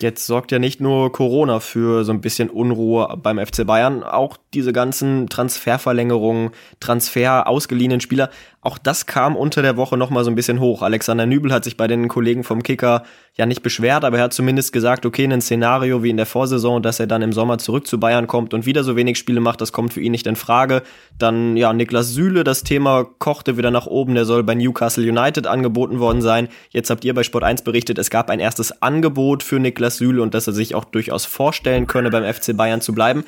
Jetzt 0.00 0.26
sorgt 0.26 0.52
ja 0.52 0.58
nicht 0.58 0.80
nur 0.80 1.12
Corona 1.12 1.60
für 1.60 2.04
so 2.04 2.12
ein 2.12 2.20
bisschen 2.20 2.50
Unruhe 2.50 3.18
beim 3.22 3.38
FC 3.38 3.66
Bayern, 3.66 4.02
auch 4.02 4.36
diese 4.54 4.72
ganzen 4.72 5.28
Transferverlängerungen, 5.28 6.50
Transfer 6.80 7.46
ausgeliehenen 7.46 8.00
Spieler, 8.00 8.30
auch 8.60 8.76
das 8.76 9.06
kam 9.06 9.36
unter 9.36 9.62
der 9.62 9.76
Woche 9.76 9.96
noch 9.96 10.10
mal 10.10 10.24
so 10.24 10.30
ein 10.30 10.34
bisschen 10.34 10.58
hoch. 10.58 10.82
Alexander 10.82 11.26
Nübel 11.26 11.52
hat 11.52 11.62
sich 11.62 11.76
bei 11.76 11.86
den 11.86 12.08
Kollegen 12.08 12.42
vom 12.42 12.64
Kicker 12.64 13.04
ja 13.34 13.46
nicht 13.46 13.62
beschwert, 13.62 14.04
aber 14.04 14.18
er 14.18 14.24
hat 14.24 14.32
zumindest 14.32 14.72
gesagt, 14.72 15.06
okay, 15.06 15.24
ein 15.24 15.40
Szenario 15.40 16.02
wie 16.02 16.10
in 16.10 16.16
der 16.16 16.26
Vorsaison, 16.26 16.82
dass 16.82 16.98
er 16.98 17.06
dann 17.06 17.22
im 17.22 17.32
Sommer 17.32 17.58
zurück 17.58 17.86
zu 17.86 18.00
Bayern 18.00 18.26
kommt 18.26 18.54
und 18.54 18.66
wieder 18.66 18.82
so 18.82 18.96
wenig 18.96 19.16
Spiele 19.16 19.40
macht, 19.40 19.60
das 19.60 19.70
kommt 19.70 19.92
für 19.92 20.00
ihn 20.00 20.10
nicht 20.10 20.26
in 20.26 20.34
Frage. 20.34 20.82
Dann 21.18 21.56
ja, 21.56 21.72
Niklas 21.72 22.08
Süle, 22.08 22.42
das 22.42 22.64
Thema 22.64 23.06
kochte 23.18 23.56
wieder 23.56 23.70
nach 23.70 23.86
oben, 23.86 24.16
der 24.16 24.24
soll 24.24 24.42
bei 24.42 24.56
Newcastle 24.56 25.08
United 25.08 25.46
angeboten 25.46 26.00
worden 26.00 26.20
sein. 26.20 26.48
Jetzt 26.70 26.90
habt 26.90 27.04
ihr 27.04 27.14
bei 27.14 27.22
Sport 27.22 27.44
1 27.44 27.62
berichtet, 27.62 27.96
es 27.98 28.10
gab 28.10 28.28
ein 28.28 28.40
erstes 28.40 28.82
Angebot 28.82 29.44
für 29.44 29.60
Niklas 29.60 29.98
Süle 29.98 30.20
und 30.20 30.34
dass 30.34 30.48
er 30.48 30.52
sich 30.52 30.74
auch 30.74 30.84
durchaus 30.84 31.26
vorstellen 31.26 31.86
könne, 31.86 32.10
beim 32.10 32.24
FC 32.24 32.56
Bayern 32.56 32.80
zu 32.80 32.92
bleiben. 32.92 33.24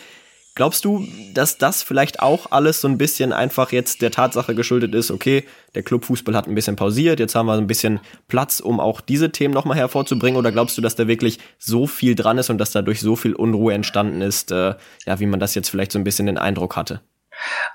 Glaubst 0.57 0.85
du, 0.85 1.07
dass 1.33 1.59
das 1.59 1.83
vielleicht 1.83 2.21
auch 2.21 2.51
alles 2.51 2.81
so 2.81 2.89
ein 2.89 2.99
bisschen 2.99 3.33
einfach 3.33 3.71
jetzt 3.71 4.03
der 4.03 4.11
Tatsache 4.11 4.55
geschuldet 4.55 4.95
ist, 4.95 5.11
okay, 5.11 5.45
der 5.75 5.83
Clubfußball 5.83 6.35
hat 6.35 6.49
ein 6.49 6.55
bisschen 6.55 6.77
pausiert, 6.77 7.21
jetzt 7.21 7.35
haben 7.35 7.47
wir 7.47 7.55
ein 7.55 7.69
bisschen 7.69 8.01
Platz, 8.27 8.59
um 8.59 8.81
auch 8.81 9.01
diese 9.01 9.31
Themen 9.31 9.55
nochmal 9.55 9.77
hervorzubringen? 9.77 10.39
Oder 10.39 10.51
glaubst 10.51 10.77
du, 10.77 10.83
dass 10.83 10.97
da 10.97 11.07
wirklich 11.07 11.39
so 11.59 11.87
viel 11.87 12.17
dran 12.17 12.39
ist 12.39 12.51
und 12.51 12.59
dass 12.59 12.73
dadurch 12.73 13.01
so 13.01 13.15
viel 13.15 13.35
Unruhe 13.35 13.75
entstanden 13.75 14.23
ist, 14.23 14.51
äh, 14.51 14.75
ja, 15.07 15.21
wie 15.21 15.27
man 15.27 15.41
das 15.41 15.55
jetzt 15.55 15.71
vielleicht 15.71 15.93
so 15.93 15.99
ein 15.99 16.05
bisschen 16.05 16.27
den 16.27 16.39
Eindruck 16.39 16.77
hatte? 16.77 17.01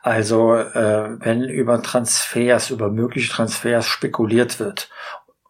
Also 0.03 0.53
äh, 0.55 1.17
wenn 1.19 1.43
über 1.43 1.81
Transfers, 1.81 2.69
über 2.69 2.91
mögliche 2.91 3.31
Transfers 3.31 3.87
spekuliert 3.87 4.59
wird 4.59 4.89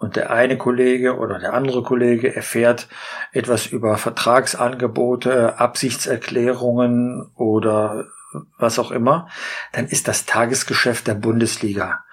und 0.06 0.16
der 0.16 0.30
eine 0.30 0.56
Kollege 0.56 1.18
oder 1.18 1.40
der 1.40 1.56
andere 1.56 1.82
Kollege 1.82 2.36
erfährt 2.36 2.88
etwas 3.32 3.66
über 3.66 3.98
Vertragsangebote, 3.98 5.58
Absichtserklärungen 5.60 7.32
oder 7.34 8.06
was 8.60 8.78
auch 8.78 8.92
immer, 8.92 9.28
dann 9.72 9.88
ist 9.88 10.08
das 10.08 10.28
Tagesgeschäft 10.28 11.08
der 11.08 11.16
Bundesliga. 11.16 12.04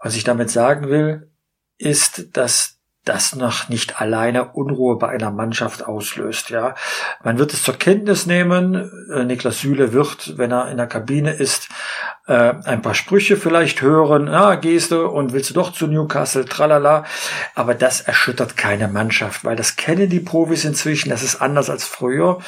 Was 0.00 0.14
ich 0.14 0.22
damit 0.22 0.50
sagen 0.50 0.88
will, 0.88 1.32
ist, 1.78 2.36
dass 2.36 2.78
das 3.04 3.34
noch 3.34 3.68
nicht 3.68 4.00
alleine 4.00 4.52
Unruhe 4.52 4.96
bei 4.96 5.08
einer 5.08 5.32
Mannschaft 5.32 5.84
auslöst. 5.84 6.50
Ja, 6.50 6.76
man 7.24 7.38
wird 7.38 7.52
es 7.52 7.64
zur 7.64 7.74
Kenntnis 7.74 8.26
nehmen. 8.26 8.88
Äh, 9.12 9.24
Niklas 9.24 9.60
Süle 9.60 9.92
wird, 9.92 10.38
wenn 10.38 10.52
er 10.52 10.70
in 10.70 10.76
der 10.76 10.86
Kabine 10.86 11.32
ist, 11.32 11.68
äh, 12.26 12.54
ein 12.64 12.82
paar 12.82 12.94
Sprüche 12.94 13.36
vielleicht 13.36 13.82
hören, 13.82 14.28
ah, 14.28 14.54
gehst 14.54 14.92
du 14.92 15.06
und 15.06 15.32
willst 15.32 15.50
du 15.50 15.54
doch 15.54 15.72
zu 15.72 15.88
Newcastle, 15.88 16.44
tralala. 16.44 17.04
Aber 17.54 17.74
das 17.74 18.00
erschüttert 18.00 18.56
keine 18.56 18.86
Mannschaft, 18.86 19.44
weil 19.44 19.56
das 19.56 19.76
kennen 19.76 20.08
die 20.08 20.20
Profis 20.20 20.64
inzwischen. 20.64 21.10
Das 21.10 21.24
ist 21.24 21.42
anders 21.42 21.68
als 21.68 21.84
früher, 21.84 22.38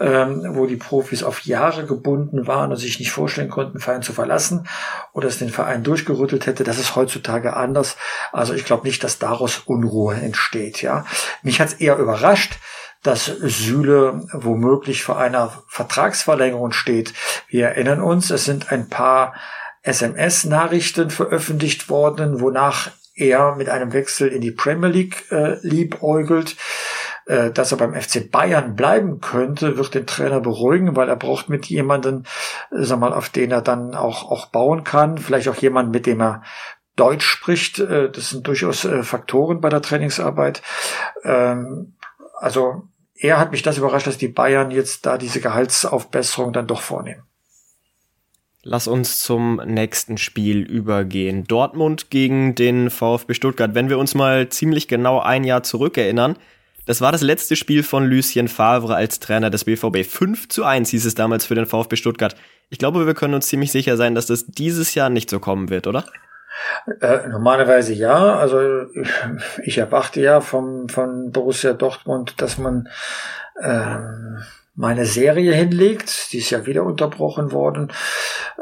ähm, 0.00 0.42
wo 0.56 0.66
die 0.66 0.76
Profis 0.76 1.22
auf 1.22 1.42
Jahre 1.42 1.86
gebunden 1.86 2.48
waren 2.48 2.72
und 2.72 2.76
sich 2.76 2.98
nicht 2.98 3.12
vorstellen 3.12 3.50
konnten, 3.50 3.74
den 3.74 3.80
Verein 3.80 4.02
zu 4.02 4.12
verlassen 4.12 4.66
oder 5.12 5.28
es 5.28 5.38
den 5.38 5.50
Verein 5.50 5.84
durchgerüttelt 5.84 6.46
hätte. 6.46 6.64
Das 6.64 6.78
ist 6.78 6.96
heutzutage 6.96 7.56
anders. 7.56 7.96
Also 8.32 8.54
ich 8.54 8.64
glaube 8.64 8.86
nicht, 8.86 9.04
dass 9.04 9.20
daraus 9.20 9.58
Unruhe 9.64 10.14
entsteht. 10.14 10.82
Ja, 10.82 11.04
mich 11.42 11.60
hat 11.60 11.68
es 11.68 11.74
eher 11.74 11.98
überrascht, 11.98 12.58
dass 13.02 13.26
Süle 13.26 14.26
womöglich 14.32 15.02
vor 15.02 15.18
einer 15.18 15.62
Vertragsverlängerung 15.68 16.72
steht. 16.72 17.14
Wir 17.48 17.68
erinnern 17.68 18.02
uns, 18.02 18.30
es 18.30 18.44
sind 18.44 18.70
ein 18.72 18.88
paar 18.88 19.34
SMS-Nachrichten 19.82 21.10
veröffentlicht 21.10 21.88
worden, 21.88 22.40
wonach 22.40 22.90
er 23.14 23.56
mit 23.56 23.68
einem 23.68 23.92
Wechsel 23.92 24.28
in 24.28 24.40
die 24.40 24.52
Premier 24.52 24.88
League 24.88 25.30
äh, 25.30 25.56
liebäugelt. 25.62 26.56
Äh, 27.26 27.52
dass 27.52 27.70
er 27.70 27.78
beim 27.78 27.94
FC 27.94 28.30
Bayern 28.30 28.74
bleiben 28.74 29.20
könnte, 29.20 29.76
wird 29.76 29.94
den 29.94 30.06
Trainer 30.06 30.40
beruhigen, 30.40 30.96
weil 30.96 31.08
er 31.08 31.16
braucht 31.16 31.48
mit 31.48 31.66
jemanden, 31.66 32.24
äh, 32.72 32.82
sag 32.82 32.98
mal, 32.98 33.12
auf 33.12 33.28
den 33.28 33.50
er 33.50 33.62
dann 33.62 33.94
auch, 33.94 34.30
auch 34.30 34.46
bauen 34.46 34.84
kann. 34.84 35.16
Vielleicht 35.16 35.48
auch 35.48 35.56
jemanden, 35.56 35.92
mit 35.92 36.06
dem 36.06 36.20
er 36.20 36.42
Deutsch 36.96 37.26
spricht. 37.26 37.78
Äh, 37.78 38.10
das 38.10 38.30
sind 38.30 38.46
durchaus 38.46 38.84
äh, 38.84 39.02
Faktoren 39.02 39.60
bei 39.60 39.68
der 39.68 39.82
Trainingsarbeit. 39.82 40.62
Ähm, 41.22 41.94
also 42.34 42.88
er 43.20 43.38
hat 43.38 43.52
mich 43.52 43.62
das 43.62 43.78
überrascht, 43.78 44.06
dass 44.06 44.18
die 44.18 44.28
Bayern 44.28 44.70
jetzt 44.70 45.04
da 45.04 45.18
diese 45.18 45.40
Gehaltsaufbesserung 45.40 46.52
dann 46.52 46.66
doch 46.66 46.80
vornehmen. 46.80 47.22
Lass 48.62 48.88
uns 48.88 49.22
zum 49.22 49.56
nächsten 49.64 50.18
Spiel 50.18 50.60
übergehen. 50.60 51.44
Dortmund 51.44 52.10
gegen 52.10 52.54
den 52.54 52.90
VfB 52.90 53.34
Stuttgart. 53.34 53.74
Wenn 53.74 53.88
wir 53.88 53.98
uns 53.98 54.14
mal 54.14 54.48
ziemlich 54.48 54.88
genau 54.88 55.20
ein 55.20 55.44
Jahr 55.44 55.62
zurückerinnern, 55.62 56.36
das 56.86 57.00
war 57.00 57.12
das 57.12 57.22
letzte 57.22 57.56
Spiel 57.56 57.82
von 57.82 58.06
Lucien 58.06 58.48
Favre 58.48 58.96
als 58.96 59.20
Trainer 59.20 59.48
des 59.50 59.64
BVB. 59.64 60.04
5 60.04 60.48
zu 60.48 60.64
1 60.64 60.90
hieß 60.90 61.06
es 61.06 61.14
damals 61.14 61.46
für 61.46 61.54
den 61.54 61.66
VfB 61.66 61.96
Stuttgart. 61.96 62.36
Ich 62.68 62.78
glaube, 62.78 63.06
wir 63.06 63.14
können 63.14 63.34
uns 63.34 63.48
ziemlich 63.48 63.70
sicher 63.70 63.96
sein, 63.96 64.14
dass 64.14 64.26
das 64.26 64.46
dieses 64.46 64.94
Jahr 64.94 65.10
nicht 65.10 65.30
so 65.30 65.40
kommen 65.40 65.70
wird, 65.70 65.86
oder? 65.86 66.04
Äh, 67.00 67.28
normalerweise 67.28 67.92
ja. 67.92 68.36
Also 68.36 68.86
ich 69.62 69.78
erwarte 69.78 70.20
ja 70.20 70.40
vom, 70.40 70.88
von 70.88 71.30
Borussia 71.30 71.72
Dortmund, 71.72 72.40
dass 72.40 72.58
man 72.58 72.88
ähm, 73.62 74.42
meine 74.74 75.06
Serie 75.06 75.52
hinlegt. 75.52 76.32
Die 76.32 76.38
ist 76.38 76.50
ja 76.50 76.66
wieder 76.66 76.84
unterbrochen 76.84 77.52
worden. 77.52 77.92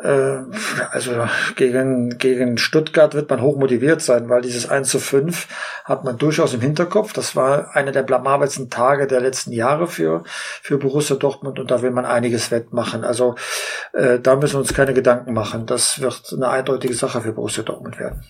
Äh, 0.02 0.45
also 0.90 1.26
gegen, 1.57 2.19
gegen 2.19 2.59
Stuttgart 2.59 3.14
wird 3.14 3.31
man 3.31 3.43
hochmotiviert 3.43 4.00
sein, 4.00 4.28
weil 4.28 4.43
dieses 4.43 4.69
1 4.69 4.88
zu 4.88 5.00
5 5.00 5.49
hat 5.85 6.05
man 6.05 6.19
durchaus 6.19 6.55
im 6.55 6.61
Hinterkopf. 6.61 7.12
Das 7.12 7.35
war 7.35 7.75
einer 7.75 7.93
der 7.93 8.05
blamabelsten 8.05 8.71
Tage 8.71 9.07
der 9.07 9.21
letzten 9.21 9.52
Jahre 9.52 9.88
für, 9.88 10.23
für 10.62 10.78
Borussia 10.78 11.17
Dortmund 11.17 11.59
und 11.59 11.71
da 11.71 11.83
will 11.83 11.90
man 11.90 12.05
einiges 12.05 12.50
wettmachen. 12.50 13.05
Also 13.05 13.35
äh, 13.93 14.21
da 14.21 14.37
müssen 14.37 14.55
wir 14.55 14.61
uns 14.61 14.75
keine 14.75 14.95
Gedanken 14.95 15.33
machen. 15.33 15.67
Das 15.67 16.00
wird 16.00 16.33
eine 16.33 16.49
eindeutige 16.49 16.95
Sache 16.95 17.21
für 17.21 17.33
Borussia 17.33 17.64
Dortmund 17.64 17.99
werden. 17.99 18.25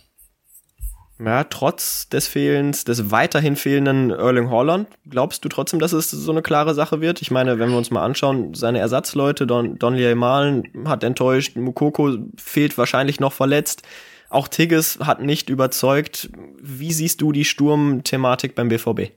Ja, 1.21 1.43
trotz 1.45 2.09
des 2.09 2.29
Fehlens, 2.29 2.85
des 2.85 3.11
weiterhin 3.11 3.57
fehlenden 3.57 4.11
Erling 4.11 4.51
Holland, 4.51 4.89
glaubst 5.09 5.45
du 5.45 5.49
trotzdem, 5.49 5.81
dass 5.81 5.93
es 5.93 6.11
so 6.13 6.31
eine 6.31 6.43
klare 6.43 6.75
Sache 6.75 7.01
wird? 7.01 7.21
Ich 7.23 7.33
meine, 7.33 7.59
wenn 7.59 7.71
wir 7.71 7.77
uns 7.77 7.91
mal 7.91 8.05
anschauen, 8.05 8.55
seine 8.55 8.79
Ersatzleute, 8.79 9.47
Don, 9.47 9.79
Donley 9.79 10.15
Malen 10.15 10.63
hat 10.87 11.03
enttäuscht, 11.03 11.57
Mukoko 11.57 12.19
fehlt 12.37 12.79
wahrscheinlich 12.79 13.19
noch 13.19 13.33
verletzt. 13.33 13.83
Auch 14.31 14.47
Tigges 14.47 15.01
hat 15.01 15.21
nicht 15.21 15.49
überzeugt. 15.49 16.31
Wie 16.61 16.93
siehst 16.93 17.21
du 17.21 17.33
die 17.33 17.45
Sturmthematik 17.45 18.55
beim 18.55 18.69
BVB? 18.69 19.11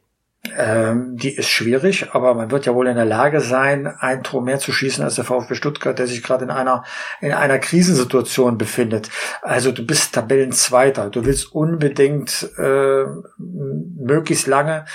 Ähm, 0.58 1.18
die 1.18 1.36
ist 1.36 1.50
schwierig, 1.50 2.14
aber 2.14 2.34
man 2.34 2.52
wird 2.52 2.66
ja 2.66 2.74
wohl 2.76 2.88
in 2.88 2.96
der 2.96 3.06
Lage 3.06 3.42
sein, 3.42 3.88
ein 3.88 4.24
Tor 4.24 4.42
mehr 4.42 4.60
zu 4.60 4.72
schießen 4.72 5.04
als 5.04 5.16
der 5.16 5.24
VfB 5.24 5.56
Stuttgart, 5.56 5.98
der 5.98 6.08
sich 6.08 6.24
gerade 6.24 6.46
in 6.46 6.52
einer 6.52 6.84
in 7.20 7.34
einer 7.34 7.60
Krisensituation 7.60 8.58
befindet. 8.58 9.10
Also 9.42 9.72
du 9.72 9.86
bist 9.86 10.14
Tabellenzweiter, 10.14 11.10
du 11.10 11.26
willst 11.26 11.54
unbedingt 11.54 12.50
äh, 12.58 13.06
möglichst 13.38 14.48
lange 14.48 14.86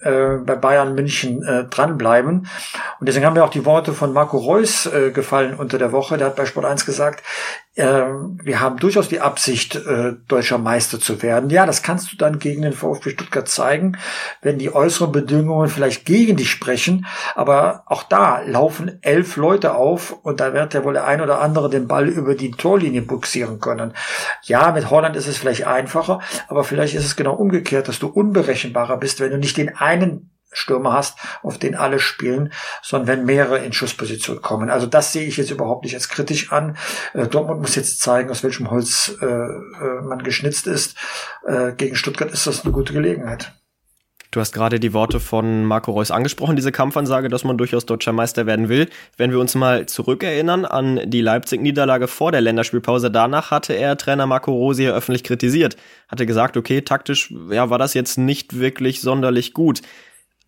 äh, 0.00 0.36
bei 0.36 0.54
Bayern 0.54 0.94
München 0.94 1.42
äh, 1.42 1.64
dranbleiben. 1.64 2.46
Und 3.00 3.08
deswegen 3.08 3.26
haben 3.26 3.34
mir 3.34 3.44
auch 3.44 3.50
die 3.50 3.64
Worte 3.64 3.92
von 3.92 4.12
Marco 4.12 4.38
Reus 4.38 4.86
äh, 4.86 5.10
gefallen 5.10 5.54
unter 5.54 5.78
der 5.78 5.90
Woche. 5.90 6.18
Der 6.18 6.28
hat 6.28 6.36
bei 6.36 6.46
Sport 6.46 6.66
1 6.66 6.86
gesagt, 6.86 7.24
wir 7.78 8.60
haben 8.60 8.78
durchaus 8.78 9.08
die 9.08 9.20
Absicht, 9.20 9.76
äh, 9.76 10.14
deutscher 10.26 10.58
Meister 10.58 10.98
zu 10.98 11.22
werden. 11.22 11.48
Ja, 11.48 11.64
das 11.64 11.84
kannst 11.84 12.12
du 12.12 12.16
dann 12.16 12.40
gegen 12.40 12.62
den 12.62 12.72
VfB 12.72 13.10
Stuttgart 13.10 13.48
zeigen, 13.48 13.96
wenn 14.42 14.58
die 14.58 14.74
äußeren 14.74 15.12
Bedingungen 15.12 15.68
vielleicht 15.68 16.04
gegen 16.04 16.36
dich 16.36 16.50
sprechen. 16.50 17.06
Aber 17.36 17.84
auch 17.86 18.02
da 18.02 18.40
laufen 18.40 18.98
elf 19.02 19.36
Leute 19.36 19.76
auf 19.76 20.10
und 20.10 20.40
da 20.40 20.52
wird 20.54 20.74
ja 20.74 20.82
wohl 20.82 20.94
der 20.94 21.06
ein 21.06 21.20
oder 21.20 21.40
andere 21.40 21.70
den 21.70 21.86
Ball 21.86 22.08
über 22.08 22.34
die 22.34 22.50
Torlinie 22.50 23.02
buxieren 23.02 23.60
können. 23.60 23.92
Ja, 24.42 24.72
mit 24.72 24.90
Holland 24.90 25.14
ist 25.14 25.28
es 25.28 25.38
vielleicht 25.38 25.66
einfacher, 25.66 26.20
aber 26.48 26.64
vielleicht 26.64 26.94
ist 26.94 27.04
es 27.04 27.14
genau 27.14 27.34
umgekehrt, 27.34 27.86
dass 27.86 28.00
du 28.00 28.08
unberechenbarer 28.08 28.96
bist, 28.96 29.20
wenn 29.20 29.30
du 29.30 29.38
nicht 29.38 29.56
den 29.56 29.76
einen 29.76 30.30
Stürmer 30.52 30.92
hast, 30.92 31.18
auf 31.42 31.58
den 31.58 31.74
alle 31.74 32.00
spielen, 32.00 32.52
sondern 32.82 33.08
wenn 33.08 33.24
mehrere 33.26 33.58
in 33.58 33.72
Schussposition 33.72 34.40
kommen. 34.40 34.70
Also 34.70 34.86
das 34.86 35.12
sehe 35.12 35.26
ich 35.26 35.36
jetzt 35.36 35.50
überhaupt 35.50 35.84
nicht 35.84 35.94
als 35.94 36.08
kritisch 36.08 36.52
an. 36.52 36.76
Äh, 37.14 37.26
Dortmund 37.26 37.60
muss 37.60 37.74
jetzt 37.74 38.00
zeigen, 38.00 38.30
aus 38.30 38.42
welchem 38.42 38.70
Holz 38.70 39.16
äh, 39.20 39.26
äh, 39.26 40.02
man 40.02 40.22
geschnitzt 40.22 40.66
ist. 40.66 40.96
Äh, 41.46 41.72
gegen 41.72 41.96
Stuttgart 41.96 42.30
ist 42.30 42.46
das 42.46 42.64
eine 42.64 42.72
gute 42.72 42.92
Gelegenheit. 42.92 43.52
Du 44.30 44.40
hast 44.40 44.52
gerade 44.52 44.78
die 44.78 44.92
Worte 44.92 45.20
von 45.20 45.64
Marco 45.64 45.90
Reus 45.90 46.10
angesprochen, 46.10 46.54
diese 46.54 46.70
Kampfansage, 46.70 47.30
dass 47.30 47.44
man 47.44 47.56
durchaus 47.56 47.86
deutscher 47.86 48.12
Meister 48.12 48.44
werden 48.44 48.68
will. 48.68 48.90
Wenn 49.16 49.30
wir 49.30 49.38
uns 49.40 49.54
mal 49.54 49.86
zurückerinnern 49.86 50.66
an 50.66 51.00
die 51.06 51.22
Leipzig-Niederlage 51.22 52.08
vor 52.08 52.30
der 52.30 52.42
Länderspielpause, 52.42 53.10
danach 53.10 53.50
hatte 53.50 53.72
er 53.72 53.96
Trainer 53.96 54.26
Marco 54.26 54.52
Rosier 54.52 54.94
öffentlich 54.94 55.24
kritisiert. 55.24 55.78
Hatte 56.08 56.26
gesagt, 56.26 56.58
okay, 56.58 56.82
taktisch 56.82 57.32
ja, 57.50 57.70
war 57.70 57.78
das 57.78 57.94
jetzt 57.94 58.18
nicht 58.18 58.58
wirklich 58.58 59.00
sonderlich 59.00 59.54
gut. 59.54 59.80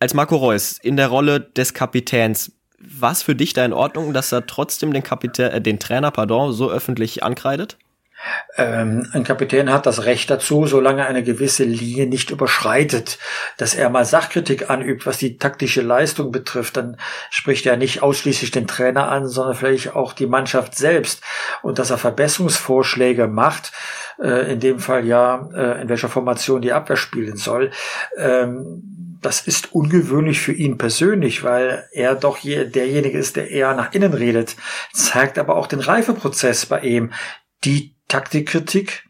Als 0.01 0.15
Marco 0.15 0.35
Reus 0.35 0.79
in 0.81 0.97
der 0.97 1.09
Rolle 1.09 1.39
des 1.39 1.75
Kapitäns, 1.75 2.53
war 2.79 3.11
es 3.11 3.21
für 3.21 3.35
dich 3.35 3.53
da 3.53 3.63
in 3.63 3.71
Ordnung, 3.71 4.13
dass 4.13 4.31
er 4.31 4.47
trotzdem 4.47 4.93
den, 4.93 5.03
Kapitän, 5.03 5.51
äh, 5.51 5.61
den 5.61 5.77
Trainer 5.77 6.09
pardon, 6.09 6.53
so 6.53 6.71
öffentlich 6.71 7.21
ankreidet? 7.21 7.77
Ähm, 8.57 9.07
ein 9.13 9.23
Kapitän 9.23 9.71
hat 9.71 9.85
das 9.85 10.05
Recht 10.05 10.31
dazu, 10.31 10.65
solange 10.65 11.05
eine 11.05 11.21
gewisse 11.21 11.65
Linie 11.65 12.07
nicht 12.07 12.31
überschreitet, 12.31 13.19
dass 13.57 13.75
er 13.75 13.91
mal 13.91 14.03
Sachkritik 14.03 14.71
anübt, 14.71 15.05
was 15.05 15.19
die 15.19 15.37
taktische 15.37 15.81
Leistung 15.81 16.31
betrifft, 16.31 16.77
dann 16.77 16.97
spricht 17.29 17.67
er 17.67 17.77
nicht 17.77 18.01
ausschließlich 18.01 18.49
den 18.49 18.65
Trainer 18.65 19.07
an, 19.07 19.27
sondern 19.27 19.53
vielleicht 19.53 19.95
auch 19.95 20.13
die 20.13 20.25
Mannschaft 20.25 20.75
selbst 20.75 21.21
und 21.61 21.77
dass 21.77 21.91
er 21.91 21.99
Verbesserungsvorschläge 21.99 23.27
macht, 23.27 23.71
äh, 24.19 24.51
in 24.51 24.59
dem 24.59 24.79
Fall 24.79 25.05
ja, 25.05 25.47
äh, 25.53 25.79
in 25.83 25.89
welcher 25.89 26.09
Formation 26.09 26.63
die 26.63 26.73
Abwehr 26.73 26.97
spielen 26.97 27.37
soll. 27.37 27.69
Ähm, 28.17 29.10
das 29.21 29.41
ist 29.41 29.73
ungewöhnlich 29.73 30.41
für 30.41 30.53
ihn 30.53 30.77
persönlich, 30.77 31.43
weil 31.43 31.87
er 31.93 32.15
doch 32.15 32.37
je, 32.37 32.65
derjenige 32.65 33.17
ist, 33.17 33.35
der 33.35 33.51
eher 33.51 33.73
nach 33.75 33.93
innen 33.93 34.13
redet, 34.13 34.55
zeigt 34.93 35.37
aber 35.37 35.55
auch 35.55 35.67
den 35.67 35.79
Reifeprozess 35.79 36.65
bei 36.65 36.81
ihm. 36.81 37.13
Die 37.63 37.95
Taktikkritik, 38.07 39.03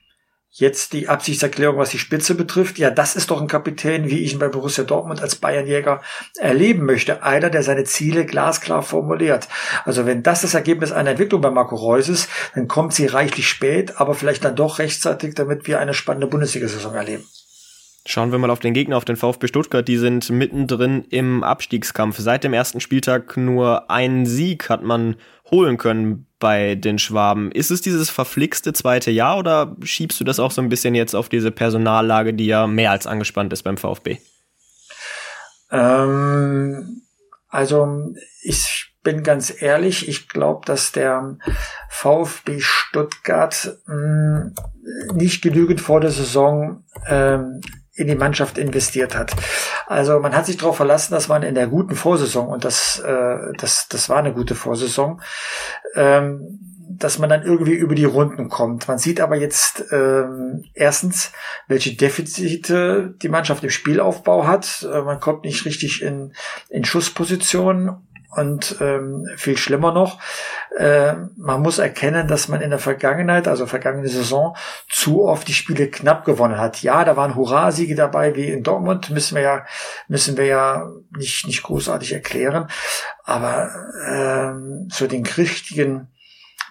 jetzt 0.50 0.91
die 0.91 1.08
Absichtserklärung, 1.08 1.77
was 1.77 1.91
die 1.91 1.98
Spitze 1.98 2.36
betrifft, 2.36 2.77
ja, 2.77 2.91
das 2.91 3.15
ist 3.15 3.32
doch 3.32 3.41
ein 3.41 3.48
Kapitän, 3.48 4.10
wie 4.10 4.20
ich 4.20 4.34
ihn 4.34 4.39
bei 4.39 4.50
Borussia 4.50 4.84
Dortmund 4.84 5.22
als 5.22 5.38
Bayernjäger 5.38 6.01
erleben 6.38 6.86
möchte. 6.86 7.24
Einer, 7.24 7.50
der 7.50 7.63
seine 7.63 7.86
Ziele 7.86 8.25
glasklar 8.25 8.84
formuliert. 8.84 9.48
Also 9.86 10.06
wenn 10.06 10.24
das 10.24 10.41
das 10.41 10.53
Ergebnis 10.53 10.91
einer 10.91 11.12
Entwicklung 11.12 11.39
bei 11.39 11.51
Marco 11.51 11.75
Reus 11.75 12.10
ist, 12.10 12.30
dann 12.53 12.68
kommt 12.68 12.94
sie 12.94 13.06
reichlich 13.06 13.48
spät, 13.48 14.00
aber 14.01 14.13
vielleicht 14.13 14.44
dann 14.44 14.58
doch 14.58 14.80
rechtzeitig, 14.80 15.36
damit 15.36 15.68
wir 15.68 15.80
eine 15.80 15.94
spannende 15.94 16.27
Bundesliga-Saison 16.27 16.96
erleben. 16.96 17.25
Schauen 18.05 18.31
wir 18.31 18.39
mal 18.39 18.50
auf 18.50 18.60
den 18.60 18.74
Gegner, 18.74 18.98
auf 18.98 19.05
den 19.05 19.15
VfB 19.15 19.48
Stuttgart. 19.48 19.88
Die 19.88 19.98
sind 19.98 20.29
mittendrin 20.31 21.05
im 21.10 21.43
Abstiegskampf. 21.43 22.17
Seit 22.17 22.43
dem 22.43 22.53
ersten 22.53 22.79
Spieltag 22.79 23.38
nur 23.38 23.91
einen 23.91 24.25
Sieg 24.25 24.70
hat 24.70 24.81
man 24.81 25.15
holen 25.51 25.77
können 25.77 26.25
bei 26.39 26.74
den 26.74 26.98
Schwaben. 26.98 27.51
Ist 27.51 27.70
es 27.70 27.81
dieses 27.81 28.10
verflixte 28.10 28.74
zweite 28.74 29.12
Jahr 29.12 29.38
oder 29.38 29.75
schiebst 29.84 30.20
du 30.20 30.24
das 30.24 30.39
auch 30.39 30.50
so 30.50 30.62
ein 30.62 30.70
bisschen 30.70 30.96
jetzt 30.96 31.13
auf 31.13 31.29
diese 31.29 31.51
Personallage, 31.51 32.34
die 32.34 32.48
ja 32.48 32.65
mehr 32.65 32.89
als 32.89 33.05
angespannt 33.05 33.53
ist 33.53 33.62
beim 33.62 33.77
VfB? 33.77 34.17
Ähm, 35.70 37.03
also 37.50 38.13
ich 38.41 38.93
bin 39.03 39.24
ganz 39.24 39.62
ehrlich, 39.62 40.08
ich 40.08 40.27
glaube, 40.27 40.65
dass 40.65 40.91
der 40.91 41.38
VfB 41.89 42.60
Stuttgart 42.60 43.77
mh, 43.86 43.93
hm, 43.93 44.53
nicht 45.13 45.41
genügend 45.41 45.81
vor 45.81 46.00
der 46.01 46.12
Saison 46.12 46.84
ähm, 47.08 47.62
in 47.93 48.07
die 48.07 48.15
Mannschaft 48.15 48.57
investiert 48.57 49.15
hat. 49.15 49.33
Also 49.88 50.19
man 50.19 50.36
hat 50.36 50.45
sich 50.45 50.57
darauf 50.57 50.77
verlassen, 50.77 51.13
dass 51.13 51.27
man 51.27 51.43
in 51.43 51.55
der 51.55 51.67
guten 51.67 51.95
Vorsaison, 51.95 52.48
und 52.48 52.63
das, 52.63 53.00
äh, 53.00 53.38
das, 53.57 53.88
das 53.89 54.07
war 54.10 54.17
eine 54.17 54.33
gute 54.33 54.55
Vorsaison, 54.55 55.21
ähm, 55.95 56.60
dass 56.98 57.19
man 57.19 57.29
dann 57.29 57.43
irgendwie 57.43 57.74
über 57.74 57.95
die 57.95 58.05
Runden 58.05 58.50
kommt. 58.50 58.88
Man 58.88 58.98
sieht 58.98 59.19
aber 59.19 59.36
jetzt 59.36 59.86
ähm, 59.91 60.65
erstens, 60.74 61.31
welche 61.67 61.95
Defizite 61.95 63.13
die 63.21 63.29
Mannschaft 63.29 63.63
im 63.63 63.69
Spielaufbau 63.69 64.45
hat. 64.48 64.88
Äh, 64.91 65.01
man 65.01 65.19
kommt 65.19 65.43
nicht 65.43 65.65
richtig 65.65 66.01
in, 66.01 66.33
in 66.69 66.86
Schusspositionen 66.86 68.07
und 68.36 68.77
ähm, 68.79 69.27
viel 69.36 69.57
schlimmer 69.57 69.91
noch, 69.91 70.19
äh, 70.78 71.16
man 71.36 71.62
muss 71.62 71.80
erkennen, 71.80 72.28
dass 72.28 72.48
man 72.48 72.62
in 72.62 72.70
der 72.70 72.80
Vergangenheit, 72.80 73.48
also 73.48 73.66
vergangene 73.66 74.08
Saison, 74.08 74.56
zu 74.88 75.25
oft 75.25 75.48
die 75.48 75.54
Spiele 75.54 75.88
knapp 75.88 76.24
gewonnen 76.24 76.58
hat. 76.58 76.82
Ja, 76.82 77.04
da 77.04 77.18
waren 77.18 77.36
Hurra-Siege 77.36 77.96
dabei, 77.96 78.36
wie 78.36 78.50
in 78.50 78.63
Dortmund, 78.63 79.10
müssen 79.10 79.36
wir 79.36 79.42
ja, 79.42 79.66
müssen 80.08 80.38
wir 80.38 80.46
ja 80.46 80.90
nicht, 81.18 81.46
nicht 81.46 81.63
großartig 81.63 82.13
erklären. 82.13 82.68
Aber 83.24 83.70
ähm, 84.08 84.88
so 84.92 85.08
den 85.08 85.25
richtigen 85.25 86.11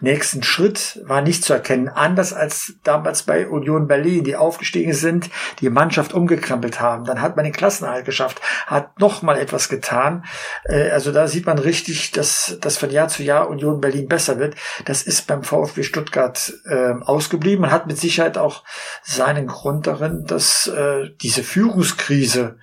nächsten 0.00 0.42
Schritt 0.42 1.00
war 1.04 1.22
nicht 1.22 1.44
zu 1.44 1.52
erkennen. 1.52 1.88
Anders 1.88 2.32
als 2.32 2.74
damals 2.82 3.22
bei 3.22 3.48
Union 3.48 3.86
Berlin, 3.86 4.24
die 4.24 4.36
aufgestiegen 4.36 4.92
sind, 4.92 5.30
die 5.60 5.70
Mannschaft 5.70 6.14
umgekrempelt 6.14 6.80
haben. 6.80 7.04
Dann 7.04 7.20
hat 7.20 7.36
man 7.36 7.44
den 7.44 7.52
Klassenerhalt 7.52 8.04
geschafft, 8.04 8.40
hat 8.66 8.98
noch 8.98 9.22
mal 9.22 9.38
etwas 9.38 9.68
getan. 9.68 10.24
Äh, 10.64 10.90
also 10.90 11.12
da 11.12 11.28
sieht 11.28 11.46
man 11.46 11.58
richtig, 11.58 12.12
dass, 12.12 12.58
dass 12.60 12.76
von 12.76 12.90
Jahr 12.90 13.08
zu 13.08 13.22
Jahr 13.22 13.48
Union 13.48 13.80
Berlin 13.80 14.08
besser 14.08 14.38
wird. 14.38 14.54
Das 14.84 15.02
ist 15.02 15.26
beim 15.26 15.42
VfB 15.42 15.82
Stuttgart 15.82 16.52
äh, 16.64 16.94
ausgeblieben 17.00 17.64
und 17.64 17.70
hat 17.70 17.86
mit 17.86 17.98
Sicherheit 17.98 18.38
auch 18.38 18.64
seinen 19.02 19.46
Grund 19.46 19.86
darin, 19.86 20.24
dass 20.26 20.66
äh, 20.66 21.10
diese 21.20 21.42
Führungskrise 21.42 22.58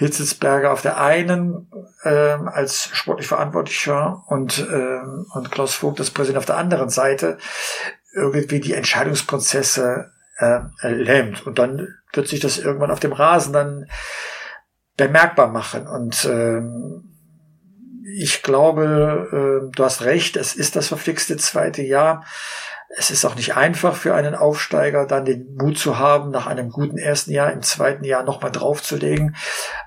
Hitzelsberger 0.00 0.72
auf 0.72 0.80
der 0.80 0.98
einen 0.98 1.70
äh, 2.04 2.08
als 2.08 2.88
sportlich 2.94 3.28
Verantwortlicher 3.28 4.24
und, 4.28 4.58
äh, 4.58 5.00
und 5.34 5.50
Klaus 5.50 5.74
Vogt 5.74 6.00
als 6.00 6.10
Präsident 6.10 6.38
auf 6.38 6.46
der 6.46 6.56
anderen 6.56 6.88
Seite 6.88 7.36
irgendwie 8.14 8.60
die 8.60 8.72
Entscheidungsprozesse 8.72 10.10
äh, 10.38 10.60
lähmt. 10.88 11.46
Und 11.46 11.58
dann 11.58 11.86
wird 12.14 12.28
sich 12.28 12.40
das 12.40 12.56
irgendwann 12.56 12.90
auf 12.90 13.00
dem 13.00 13.12
Rasen 13.12 13.52
dann 13.52 13.86
bemerkbar 14.96 15.48
machen. 15.48 15.86
Und 15.86 16.24
äh, 16.24 16.62
ich 18.16 18.42
glaube, 18.42 19.68
äh, 19.68 19.76
du 19.76 19.84
hast 19.84 20.00
recht, 20.00 20.36
es 20.36 20.54
ist 20.54 20.76
das 20.76 20.88
verflixte 20.88 21.36
zweite 21.36 21.82
Jahr. 21.82 22.24
Es 22.96 23.12
ist 23.12 23.24
auch 23.24 23.36
nicht 23.36 23.56
einfach 23.56 23.94
für 23.94 24.16
einen 24.16 24.34
Aufsteiger, 24.34 25.06
dann 25.06 25.24
den 25.24 25.54
Mut 25.54 25.78
zu 25.78 26.00
haben, 26.00 26.32
nach 26.32 26.48
einem 26.48 26.70
guten 26.70 26.98
ersten 26.98 27.30
Jahr 27.30 27.52
im 27.52 27.62
zweiten 27.62 28.02
Jahr 28.02 28.24
nochmal 28.24 28.50
draufzulegen. 28.50 29.36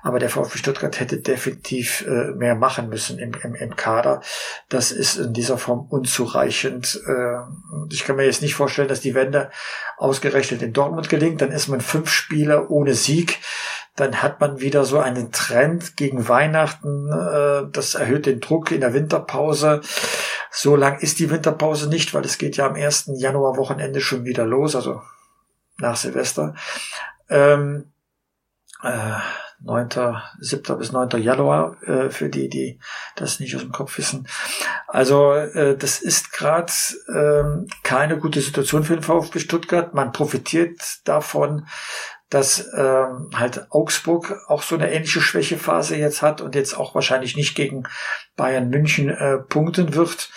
Aber 0.02 0.18
der 0.18 0.30
VfB 0.30 0.56
Stuttgart 0.56 0.98
hätte 0.98 1.18
definitiv 1.18 2.06
äh, 2.06 2.32
mehr 2.32 2.54
machen 2.54 2.88
müssen 2.88 3.18
im, 3.18 3.32
im, 3.42 3.54
im 3.54 3.76
Kader. 3.76 4.22
Das 4.70 4.90
ist 4.90 5.16
in 5.16 5.34
dieser 5.34 5.58
Form 5.58 5.86
unzureichend. 5.90 6.98
Äh, 7.06 7.92
ich 7.92 8.04
kann 8.04 8.16
mir 8.16 8.24
jetzt 8.24 8.40
nicht 8.40 8.54
vorstellen, 8.54 8.88
dass 8.88 9.00
die 9.00 9.14
Wende 9.14 9.50
ausgerechnet 9.98 10.62
in 10.62 10.72
Dortmund 10.72 11.10
gelingt. 11.10 11.42
Dann 11.42 11.52
ist 11.52 11.68
man 11.68 11.82
fünf 11.82 12.08
Spiele 12.08 12.68
ohne 12.68 12.94
Sieg 12.94 13.38
dann 13.96 14.22
hat 14.22 14.40
man 14.40 14.60
wieder 14.60 14.84
so 14.84 14.98
einen 14.98 15.30
Trend 15.30 15.96
gegen 15.96 16.28
Weihnachten. 16.28 17.08
Äh, 17.10 17.70
das 17.70 17.94
erhöht 17.94 18.26
den 18.26 18.40
Druck 18.40 18.72
in 18.72 18.80
der 18.80 18.92
Winterpause. 18.92 19.82
So 20.56 20.76
lang 20.76 21.00
ist 21.00 21.18
die 21.18 21.30
Winterpause 21.30 21.88
nicht, 21.88 22.14
weil 22.14 22.24
es 22.24 22.38
geht 22.38 22.56
ja 22.56 22.66
am 22.66 22.76
1. 22.76 23.10
Januar 23.16 23.56
Wochenende 23.56 24.00
schon 24.00 24.24
wieder 24.24 24.46
los, 24.46 24.76
also 24.76 25.02
nach 25.78 25.96
Silvester. 25.96 26.54
Ähm, 27.28 27.92
äh, 28.84 29.18
9. 29.60 29.88
7. 30.38 30.78
bis 30.78 30.92
9. 30.92 31.20
Januar 31.22 31.82
äh, 31.82 32.10
für 32.10 32.28
die, 32.28 32.48
die 32.48 32.78
das 33.16 33.40
nicht 33.40 33.56
aus 33.56 33.62
dem 33.62 33.72
Kopf 33.72 33.98
wissen. 33.98 34.28
Also 34.86 35.32
äh, 35.32 35.76
das 35.76 36.00
ist 36.00 36.32
gerade 36.32 36.72
äh, 37.08 37.66
keine 37.82 38.18
gute 38.18 38.40
Situation 38.40 38.84
für 38.84 38.94
den 38.94 39.02
VfB 39.02 39.40
Stuttgart. 39.40 39.92
Man 39.92 40.12
profitiert 40.12 40.80
davon, 41.04 41.66
dass 42.30 42.68
ähm, 42.76 43.30
halt 43.34 43.66
Augsburg 43.70 44.40
auch 44.48 44.62
so 44.62 44.74
eine 44.74 44.92
ähnliche 44.92 45.20
Schwächephase 45.20 45.96
jetzt 45.96 46.22
hat 46.22 46.40
und 46.40 46.54
jetzt 46.54 46.76
auch 46.76 46.94
wahrscheinlich 46.94 47.36
nicht 47.36 47.54
gegen 47.54 47.84
Bayern 48.36 48.70
München 48.70 49.10
äh, 49.10 49.38
punkten 49.38 49.94
wird. 49.94 50.30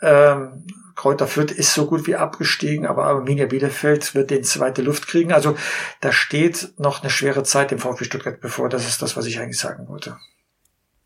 Ähm, 0.00 0.66
Kräuter 0.98 1.28
Fürth 1.28 1.52
ist 1.52 1.74
so 1.74 1.86
gut 1.86 2.08
wie 2.08 2.16
abgestiegen, 2.16 2.84
aber 2.84 3.04
Arminia 3.04 3.46
Bielefeld 3.46 4.16
wird 4.16 4.30
den 4.30 4.42
zweite 4.42 4.82
Luft 4.82 5.06
kriegen. 5.06 5.32
Also 5.32 5.56
da 6.00 6.10
steht 6.10 6.72
noch 6.76 7.02
eine 7.02 7.10
schwere 7.10 7.44
Zeit 7.44 7.70
dem 7.70 7.78
VfB 7.78 8.04
Stuttgart 8.04 8.40
bevor. 8.40 8.68
Das 8.68 8.88
ist 8.88 9.00
das, 9.00 9.16
was 9.16 9.26
ich 9.26 9.38
eigentlich 9.38 9.60
sagen 9.60 9.86
wollte. 9.86 10.16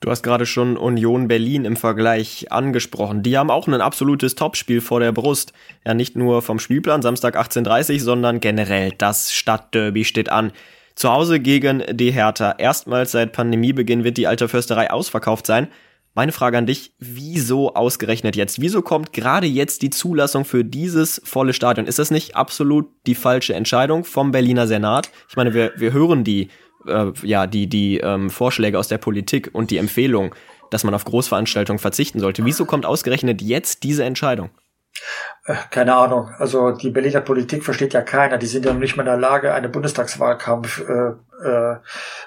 Du 0.02 0.11
hast 0.11 0.25
gerade 0.25 0.47
schon 0.47 0.76
Union 0.76 1.28
Berlin 1.28 1.64
im 1.64 1.76
Vergleich 1.76 2.50
angesprochen. 2.50 3.23
Die 3.23 3.38
haben 3.38 3.52
auch 3.52 3.68
ein 3.68 3.80
absolutes 3.80 4.35
Topspiel 4.35 4.80
vor 4.80 4.99
der 4.99 5.12
Brust. 5.12 5.52
Ja, 5.87 5.94
nicht 5.94 6.16
nur 6.16 6.42
vom 6.42 6.59
Spielplan 6.59 7.02
Samstag 7.02 7.38
18.30 7.38 8.00
sondern 8.00 8.40
generell 8.40 8.90
das 8.99 9.32
Stadtderby 9.32 10.04
steht 10.04 10.28
an. 10.28 10.50
Zu 10.97 11.12
Hause 11.12 11.38
gegen 11.38 11.85
die 11.92 12.11
Hertha. 12.11 12.56
Erstmals 12.59 13.12
seit 13.12 13.32
Pandemiebeginn 13.32 14.02
wird 14.02 14.16
die 14.16 14.26
alte 14.26 14.49
Försterei 14.49 14.90
ausverkauft 14.90 15.47
sein. 15.47 15.68
Meine 16.14 16.32
Frage 16.32 16.59
an 16.59 16.66
dich, 16.66 16.92
wieso 16.99 17.75
ausgerechnet 17.75 18.35
jetzt? 18.35 18.61
Wieso 18.61 18.82
kommt 18.82 19.12
gerade 19.12 19.46
jetzt 19.46 19.83
die 19.83 19.88
Zulassung 19.90 20.44
für 20.44 20.64
dieses 20.64 21.22
volle 21.24 21.55
Stadion? 21.55 21.87
Ist 21.87 22.00
das 22.00 22.11
nicht 22.11 22.35
absolut 22.35 22.88
die 23.07 23.14
falsche 23.14 23.55
Entscheidung 23.55 24.05
vom 24.05 24.33
Berliner 24.33 24.66
Senat? 24.66 25.11
Ich 25.29 25.37
meine, 25.37 25.55
wir, 25.55 25.72
wir 25.76 25.92
hören 25.92 26.24
die 26.24 26.48
äh, 26.87 27.12
ja, 27.23 27.47
die, 27.47 27.66
die 27.66 27.99
ähm, 27.99 28.31
Vorschläge 28.31 28.79
aus 28.79 28.88
der 28.88 28.99
Politik 28.99 29.51
und 29.53 29.71
die 29.71 29.79
Empfehlung, 29.79 30.35
dass 30.71 30.85
man 30.85 30.95
auf 30.95 31.05
Großveranstaltungen 31.05 31.79
verzichten 31.79 32.21
sollte. 32.21 32.45
Wieso 32.45 32.64
kommt 32.64 32.87
ausgerechnet 32.87 33.42
jetzt 33.42 33.83
diese 33.83 34.05
Entscheidung? 34.05 34.51
Äh, 35.45 35.55
keine 35.71 35.95
Ahnung. 35.95 36.31
Also 36.38 36.73
die 36.73 36.90
Berliner 36.90 37.21
Politik 37.21 37.64
versteht 37.64 37.95
ja 37.95 38.03
keiner. 38.03 38.38
Die 38.38 38.47
sind 38.47 38.64
ja 38.64 38.73
noch 38.73 38.81
nicht 38.81 38.97
mal 38.97 39.03
in 39.03 39.09
der 39.09 39.16
Lage, 39.16 39.55
einen 39.55 39.73
Bundestagswahlkampf 39.73 40.81
äh, 40.81 41.12
äh, 41.42 41.77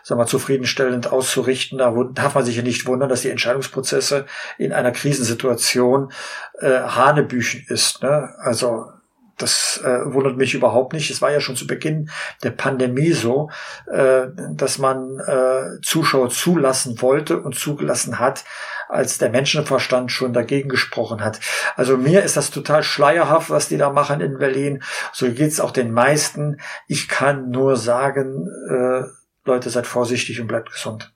sagen 0.03 0.19
wir, 0.19 0.25
zufriedenstellend 0.25 1.11
auszurichten. 1.11 1.77
Da 1.77 1.93
darf 2.13 2.35
man 2.35 2.43
sich 2.43 2.57
ja 2.57 2.63
nicht 2.63 2.85
wundern, 2.85 3.09
dass 3.09 3.21
die 3.21 3.29
Entscheidungsprozesse 3.29 4.25
in 4.57 4.73
einer 4.73 4.91
Krisensituation 4.91 6.11
äh, 6.59 6.79
Hanebüchen 6.81 7.65
ist. 7.67 8.03
Ne? 8.03 8.33
Also 8.39 8.91
das 9.37 9.81
äh, 9.83 10.13
wundert 10.13 10.37
mich 10.37 10.53
überhaupt 10.53 10.93
nicht. 10.93 11.09
Es 11.09 11.21
war 11.21 11.31
ja 11.31 11.41
schon 11.41 11.55
zu 11.55 11.67
Beginn 11.67 12.09
der 12.43 12.51
Pandemie 12.51 13.11
so, 13.11 13.49
äh, 13.91 14.27
dass 14.51 14.77
man 14.77 15.19
äh, 15.19 15.81
Zuschauer 15.81 16.29
zulassen 16.29 17.01
wollte 17.01 17.41
und 17.41 17.55
zugelassen 17.55 18.19
hat, 18.19 18.45
als 18.87 19.17
der 19.17 19.29
Menschenverstand 19.29 20.11
schon 20.11 20.33
dagegen 20.33 20.69
gesprochen 20.69 21.23
hat. 21.23 21.39
Also 21.75 21.97
mir 21.97 22.23
ist 22.23 22.37
das 22.37 22.51
total 22.51 22.83
schleierhaft, 22.83 23.49
was 23.49 23.67
die 23.67 23.77
da 23.77 23.89
machen 23.89 24.21
in 24.21 24.37
Berlin. 24.37 24.83
So 25.11 25.29
geht's 25.31 25.59
auch 25.59 25.71
den 25.71 25.91
meisten. 25.91 26.61
Ich 26.87 27.07
kann 27.07 27.49
nur 27.49 27.75
sagen, 27.75 28.47
äh, 28.69 29.03
Leute, 29.43 29.69
seid 29.69 29.87
vorsichtig 29.87 30.39
und 30.41 30.47
bleibt 30.47 30.71
gesund. 30.71 31.14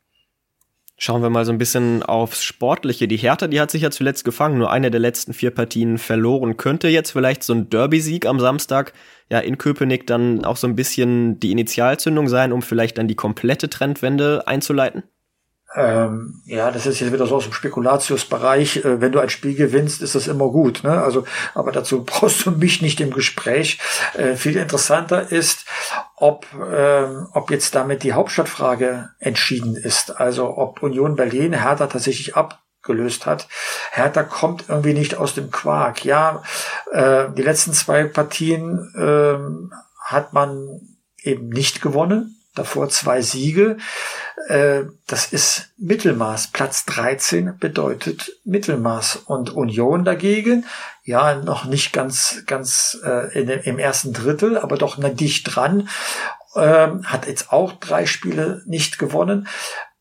Schauen 1.01 1.21
wir 1.21 1.29
mal 1.29 1.45
so 1.45 1.53
ein 1.53 1.57
bisschen 1.57 2.03
aufs 2.03 2.43
Sportliche. 2.43 3.07
Die 3.07 3.15
Hertha, 3.15 3.47
die 3.47 3.61
hat 3.61 3.71
sich 3.71 3.83
ja 3.83 3.89
zuletzt 3.89 4.25
gefangen, 4.25 4.57
nur 4.57 4.69
eine 4.69 4.91
der 4.91 4.99
letzten 4.99 5.33
vier 5.33 5.49
Partien 5.49 5.97
verloren. 5.97 6.57
Könnte 6.57 6.89
jetzt 6.89 7.11
vielleicht 7.11 7.41
so 7.43 7.53
ein 7.53 7.69
Derby-Sieg 7.69 8.25
am 8.25 8.41
Samstag 8.41 8.91
ja 9.29 9.39
in 9.39 9.57
Köpenick 9.57 10.07
dann 10.07 10.43
auch 10.43 10.57
so 10.57 10.67
ein 10.67 10.75
bisschen 10.75 11.39
die 11.39 11.53
Initialzündung 11.53 12.27
sein, 12.27 12.51
um 12.51 12.61
vielleicht 12.61 12.97
dann 12.97 13.07
die 13.07 13.15
komplette 13.15 13.69
Trendwende 13.69 14.45
einzuleiten? 14.45 15.03
Ähm, 15.75 16.41
ja, 16.45 16.71
das 16.71 16.87
ist 16.87 16.99
jetzt 16.99 17.13
wieder 17.13 17.27
so 17.27 17.35
aus 17.35 17.43
dem 17.43 17.53
Spekulatiusbereich. 17.53 18.83
Äh, 18.83 19.01
wenn 19.01 19.11
du 19.11 19.19
ein 19.19 19.29
Spiel 19.29 19.53
gewinnst, 19.53 20.01
ist 20.01 20.15
das 20.15 20.27
immer 20.27 20.49
gut. 20.49 20.83
Ne? 20.83 21.01
Also, 21.01 21.25
aber 21.53 21.71
dazu 21.71 22.03
brauchst 22.05 22.45
du 22.45 22.51
mich 22.51 22.81
nicht 22.81 22.99
im 22.99 23.11
Gespräch. 23.11 23.79
Äh, 24.15 24.35
viel 24.35 24.57
interessanter 24.57 25.31
ist, 25.31 25.65
ob, 26.19 26.45
ähm, 26.71 27.27
ob 27.33 27.49
jetzt 27.49 27.75
damit 27.75 28.03
die 28.03 28.13
Hauptstadtfrage 28.13 29.09
entschieden 29.19 29.75
ist. 29.75 30.19
Also 30.19 30.57
ob 30.57 30.83
Union 30.83 31.15
Berlin 31.15 31.53
Hertha 31.53 31.87
tatsächlich 31.87 32.35
abgelöst 32.35 33.25
hat. 33.25 33.47
Hertha 33.91 34.23
kommt 34.23 34.65
irgendwie 34.67 34.93
nicht 34.93 35.15
aus 35.15 35.33
dem 35.33 35.49
Quark. 35.49 36.03
Ja, 36.03 36.43
äh, 36.91 37.25
die 37.35 37.41
letzten 37.41 37.73
zwei 37.73 38.03
Partien 38.03 38.93
äh, 38.95 39.37
hat 40.03 40.33
man 40.33 40.81
eben 41.23 41.49
nicht 41.49 41.81
gewonnen 41.81 42.38
davor 42.59 42.89
zwei 42.89 43.21
Siege. 43.21 43.77
Äh, 44.47 44.83
das 45.07 45.31
ist 45.31 45.69
Mittelmaß. 45.77 46.47
Platz 46.47 46.85
13 46.85 47.57
bedeutet 47.57 48.31
Mittelmaß. 48.43 49.23
Und 49.25 49.55
Union 49.55 50.03
dagegen, 50.03 50.65
ja, 51.03 51.35
noch 51.35 51.65
nicht 51.65 51.93
ganz, 51.93 52.43
ganz 52.45 52.99
äh, 53.03 53.41
im 53.41 53.79
ersten 53.79 54.13
Drittel, 54.13 54.57
aber 54.57 54.77
doch 54.77 54.97
dicht 54.99 55.55
dran. 55.55 55.89
Ähm, 56.55 57.05
hat 57.05 57.27
jetzt 57.27 57.51
auch 57.51 57.73
drei 57.73 58.05
Spiele 58.05 58.61
nicht 58.65 58.99
gewonnen. 58.99 59.47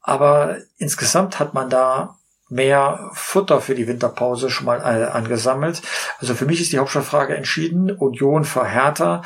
Aber 0.00 0.56
insgesamt 0.78 1.38
hat 1.38 1.54
man 1.54 1.70
da 1.70 2.16
mehr 2.48 3.10
Futter 3.12 3.60
für 3.60 3.74
die 3.74 3.86
Winterpause 3.86 4.50
schon 4.50 4.66
mal 4.66 4.80
äh, 4.80 5.04
angesammelt. 5.04 5.82
Also 6.18 6.34
für 6.34 6.46
mich 6.46 6.60
ist 6.60 6.72
die 6.72 6.78
Hauptstadtfrage 6.78 7.36
entschieden. 7.36 7.90
Union 7.90 8.44
vor 8.44 8.64
Hertha. 8.64 9.22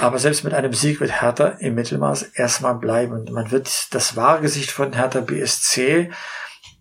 Aber 0.00 0.18
selbst 0.18 0.44
mit 0.44 0.54
einem 0.54 0.72
Sieg 0.72 1.00
wird 1.00 1.20
Hertha 1.20 1.48
im 1.58 1.74
Mittelmaß 1.74 2.22
erstmal 2.34 2.74
bleiben. 2.74 3.26
Man 3.30 3.50
wird 3.50 3.94
das 3.94 4.16
wahre 4.16 4.40
Gesicht 4.40 4.70
von 4.70 4.94
Hertha 4.94 5.20
BSC 5.20 6.10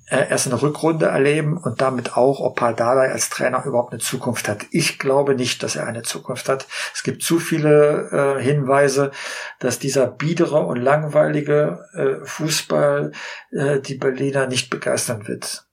äh, 0.09 0.29
erst 0.29 0.45
in 0.45 0.51
der 0.51 0.61
Rückrunde 0.61 1.07
erleben 1.07 1.57
und 1.57 1.81
damit 1.81 2.15
auch, 2.15 2.39
ob 2.39 2.55
Paldadei 2.55 3.11
als 3.11 3.29
Trainer 3.29 3.65
überhaupt 3.65 3.91
eine 3.91 4.01
Zukunft 4.01 4.47
hat. 4.47 4.65
Ich 4.71 4.99
glaube 4.99 5.35
nicht, 5.35 5.61
dass 5.63 5.75
er 5.75 5.85
eine 5.85 6.03
Zukunft 6.03 6.47
hat. 6.47 6.67
Es 6.93 7.03
gibt 7.03 7.21
zu 7.21 7.39
viele 7.39 8.37
äh, 8.39 8.41
Hinweise, 8.41 9.11
dass 9.59 9.79
dieser 9.79 10.07
biedere 10.07 10.61
und 10.61 10.77
langweilige 10.77 11.85
äh, 11.93 12.25
Fußball 12.25 13.11
äh, 13.51 13.81
die 13.81 13.95
Berliner 13.95 14.47
nicht 14.47 14.69
begeistern 14.69 15.27
wird. 15.27 15.68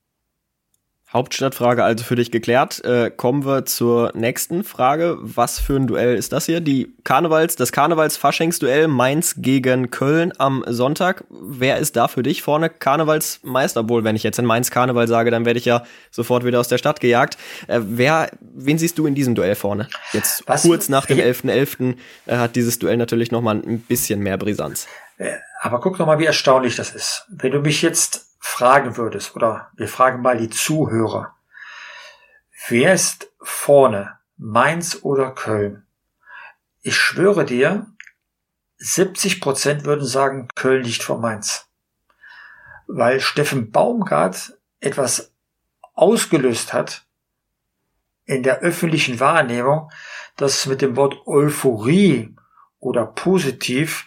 Hauptstadtfrage 1.17 1.83
also 1.83 2.05
für 2.05 2.15
dich 2.15 2.31
geklärt. 2.31 2.85
Äh, 2.85 3.11
kommen 3.11 3.47
wir 3.47 3.65
zur 3.65 4.13
nächsten 4.15 4.65
Frage. 4.65 5.17
Was 5.21 5.59
für 5.59 5.77
ein 5.77 5.87
Duell 5.87 6.15
ist 6.15 6.33
das 6.33 6.47
hier? 6.47 6.61
Die 6.61 6.95
Karnevals, 7.05 7.57
das 7.57 7.73
Karnevals-Faschingsduell 7.73 8.87
Mainz 8.87 9.37
gegen 9.39 9.91
Köln 9.91 10.33
am 10.37 10.63
Sonntag. 10.67 11.25
Wer 11.31 11.79
ist 11.79 11.97
da 11.97 12.09
für 12.09 12.23
dich 12.23 12.43
vorne 12.43 12.69
Karnevalsmeister? 12.69 13.81
Obwohl, 13.81 14.05
wenn 14.05 14.15
ich 14.15 14.25
jetzt 14.25 14.39
in 14.39 14.45
Mainz 14.45 14.71
Karneval 14.71 15.09
sage, 15.09 15.31
dann 15.31 15.47
werde 15.47 15.59
ich 15.59 15.65
ja 15.65 15.85
sofort 16.11 16.45
wieder 16.45 16.61
aus 16.61 16.69
der 16.69 16.79
Stadt 16.79 17.01
gejagt. 17.01 17.39
Äh, 17.67 17.81
wer, 17.83 18.31
wen 18.41 18.77
siehst 18.77 18.99
du 18.99 19.07
in 19.07 19.15
diesem 19.15 19.35
Duell 19.35 19.55
vorne? 19.55 19.89
Jetzt 20.13 20.45
Was? 20.47 20.63
kurz 20.63 20.91
nach 20.91 21.07
dem 21.07 21.19
11.11. 21.19 21.47
.11., 21.47 21.95
äh, 22.27 22.37
hat 22.37 22.57
dieses 22.57 22.79
Duell 22.79 22.99
natürlich 22.99 23.31
noch 23.31 23.41
mal 23.41 23.57
ein 23.57 23.81
bisschen 23.81 24.21
mehr 24.21 24.37
Brisanz. 24.37 24.87
Äh, 25.17 25.33
aber 25.63 25.81
guck 25.81 25.99
noch 25.99 26.07
mal, 26.07 26.19
wie 26.19 26.27
erstaunlich 26.27 26.77
das 26.77 26.95
ist. 26.95 27.25
Wenn 27.31 27.53
du 27.53 27.61
mich 27.61 27.81
jetzt 27.81 28.26
fragen 28.47 28.97
würdest, 28.97 29.37
oder 29.37 29.71
wir 29.77 29.89
fragen 29.89 30.23
mal 30.23 30.39
die 30.39 30.49
Zuhörer, 30.49 31.35
wer 32.69 32.95
ist 32.95 33.31
vorne, 33.43 34.19
Mainz 34.39 35.01
oder 35.03 35.33
Köln? 35.33 35.87
Ich 36.81 36.97
schwöre 36.97 37.45
dir, 37.45 37.87
70 38.79 39.41
Prozent 39.41 39.85
würden 39.85 40.07
sagen, 40.07 40.49
Köln 40.55 40.85
liegt 40.85 41.03
vor 41.03 41.19
Mainz. 41.19 41.69
Weil 42.87 43.21
Steffen 43.21 43.73
Baumgart 43.73 44.57
etwas 44.81 45.33
ausgelöst 45.95 46.73
hat 46.73 47.05
in 48.25 48.43
der 48.43 48.61
öffentlichen 48.61 49.19
Wahrnehmung, 49.21 49.91
das 50.37 50.67
mit 50.67 50.83
dem 50.83 50.97
Wort 50.97 51.27
Euphorie 51.27 52.35
oder 52.79 53.07
positiv 53.07 54.07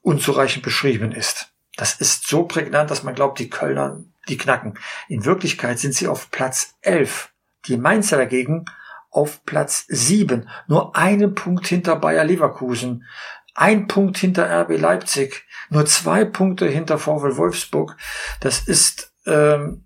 unzureichend 0.00 0.64
beschrieben 0.64 1.12
ist. 1.12 1.51
Das 1.76 1.94
ist 1.94 2.26
so 2.26 2.44
prägnant, 2.44 2.90
dass 2.90 3.02
man 3.02 3.14
glaubt, 3.14 3.38
die 3.38 3.50
Kölner, 3.50 4.00
die 4.28 4.36
knacken. 4.36 4.78
In 5.08 5.24
Wirklichkeit 5.24 5.78
sind 5.78 5.94
sie 5.94 6.08
auf 6.08 6.30
Platz 6.30 6.74
11. 6.82 7.32
Die 7.66 7.76
Mainzer 7.76 8.16
dagegen 8.16 8.66
auf 9.10 9.44
Platz 9.44 9.84
7. 9.88 10.48
Nur 10.66 10.96
einen 10.96 11.34
Punkt 11.34 11.66
hinter 11.66 11.96
Bayer 11.96 12.24
Leverkusen. 12.24 13.06
Ein 13.54 13.86
Punkt 13.86 14.18
hinter 14.18 14.50
RB 14.62 14.78
Leipzig. 14.78 15.46
Nur 15.70 15.86
zwei 15.86 16.24
Punkte 16.24 16.66
hinter 16.66 16.98
VfL 16.98 17.36
Wolfsburg. 17.36 17.96
Das 18.40 18.60
ist 18.60 19.12
ähm, 19.26 19.84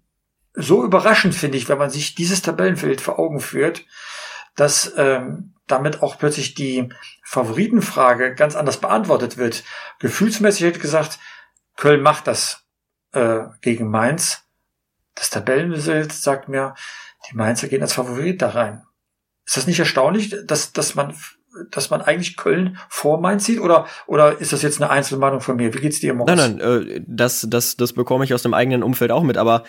so 0.55 0.85
überraschend, 0.85 1.35
finde 1.35 1.59
ich, 1.59 1.69
wenn 1.69 1.79
man 1.79 1.91
sich 1.91 2.15
dieses 2.15 2.43
Tabellenfeld 2.43 3.01
vor 3.01 3.19
Augen 3.19 3.41
führt, 3.41 3.85
dass 4.55 4.93
ähm, 4.97 5.53
damit 5.67 6.03
auch 6.03 6.19
plötzlich 6.19 6.55
die 6.55 6.89
Favoritenfrage 7.23 8.35
ganz 8.35 8.57
anders 8.57 8.79
beantwortet 8.79 9.37
wird. 9.37 9.65
Gefühlsmäßig 9.99 10.63
hätte 10.63 10.77
ich 10.77 10.83
gesagt, 10.83 11.19
Köln 11.77 12.03
macht 12.03 12.27
das 12.27 12.65
äh, 13.13 13.45
gegen 13.61 13.89
Mainz. 13.91 14.43
Das 15.15 15.31
Tabellenbild 15.31 16.13
sagt 16.13 16.49
mir, 16.49 16.75
die 17.31 17.37
Mainzer 17.37 17.69
gehen 17.69 17.83
als 17.83 17.93
Favorit 17.93 18.43
da 18.43 18.51
rein. 18.51 18.83
Ist 19.47 19.57
das 19.57 19.67
nicht 19.67 19.79
erstaunlich, 19.79 20.35
dass, 20.47 20.73
dass 20.73 20.95
man 20.95 21.15
dass 21.71 21.89
man 21.89 22.03
eigentlich 22.03 22.37
Köln 22.37 22.77
vor 22.91 23.19
Mainz 23.21 23.47
sieht 23.47 23.61
oder 23.61 23.87
oder 24.07 24.41
ist 24.41 24.53
das 24.53 24.61
jetzt 24.61 24.81
eine 24.81 24.91
Einzelmeinung 24.91 25.41
von 25.41 25.57
mir? 25.57 25.73
Wie 25.73 25.79
geht's 25.79 26.01
dir, 26.01 26.13
Moritz? 26.13 26.37
Nein, 26.37 26.57
nein, 26.57 26.89
äh, 26.89 27.01
das 27.07 27.47
das 27.49 27.77
das 27.77 27.95
bekomme 27.95 28.25
ich 28.25 28.35
aus 28.35 28.43
dem 28.43 28.53
eigenen 28.53 28.83
Umfeld 28.83 29.11
auch 29.11 29.23
mit, 29.23 29.39
aber 29.39 29.65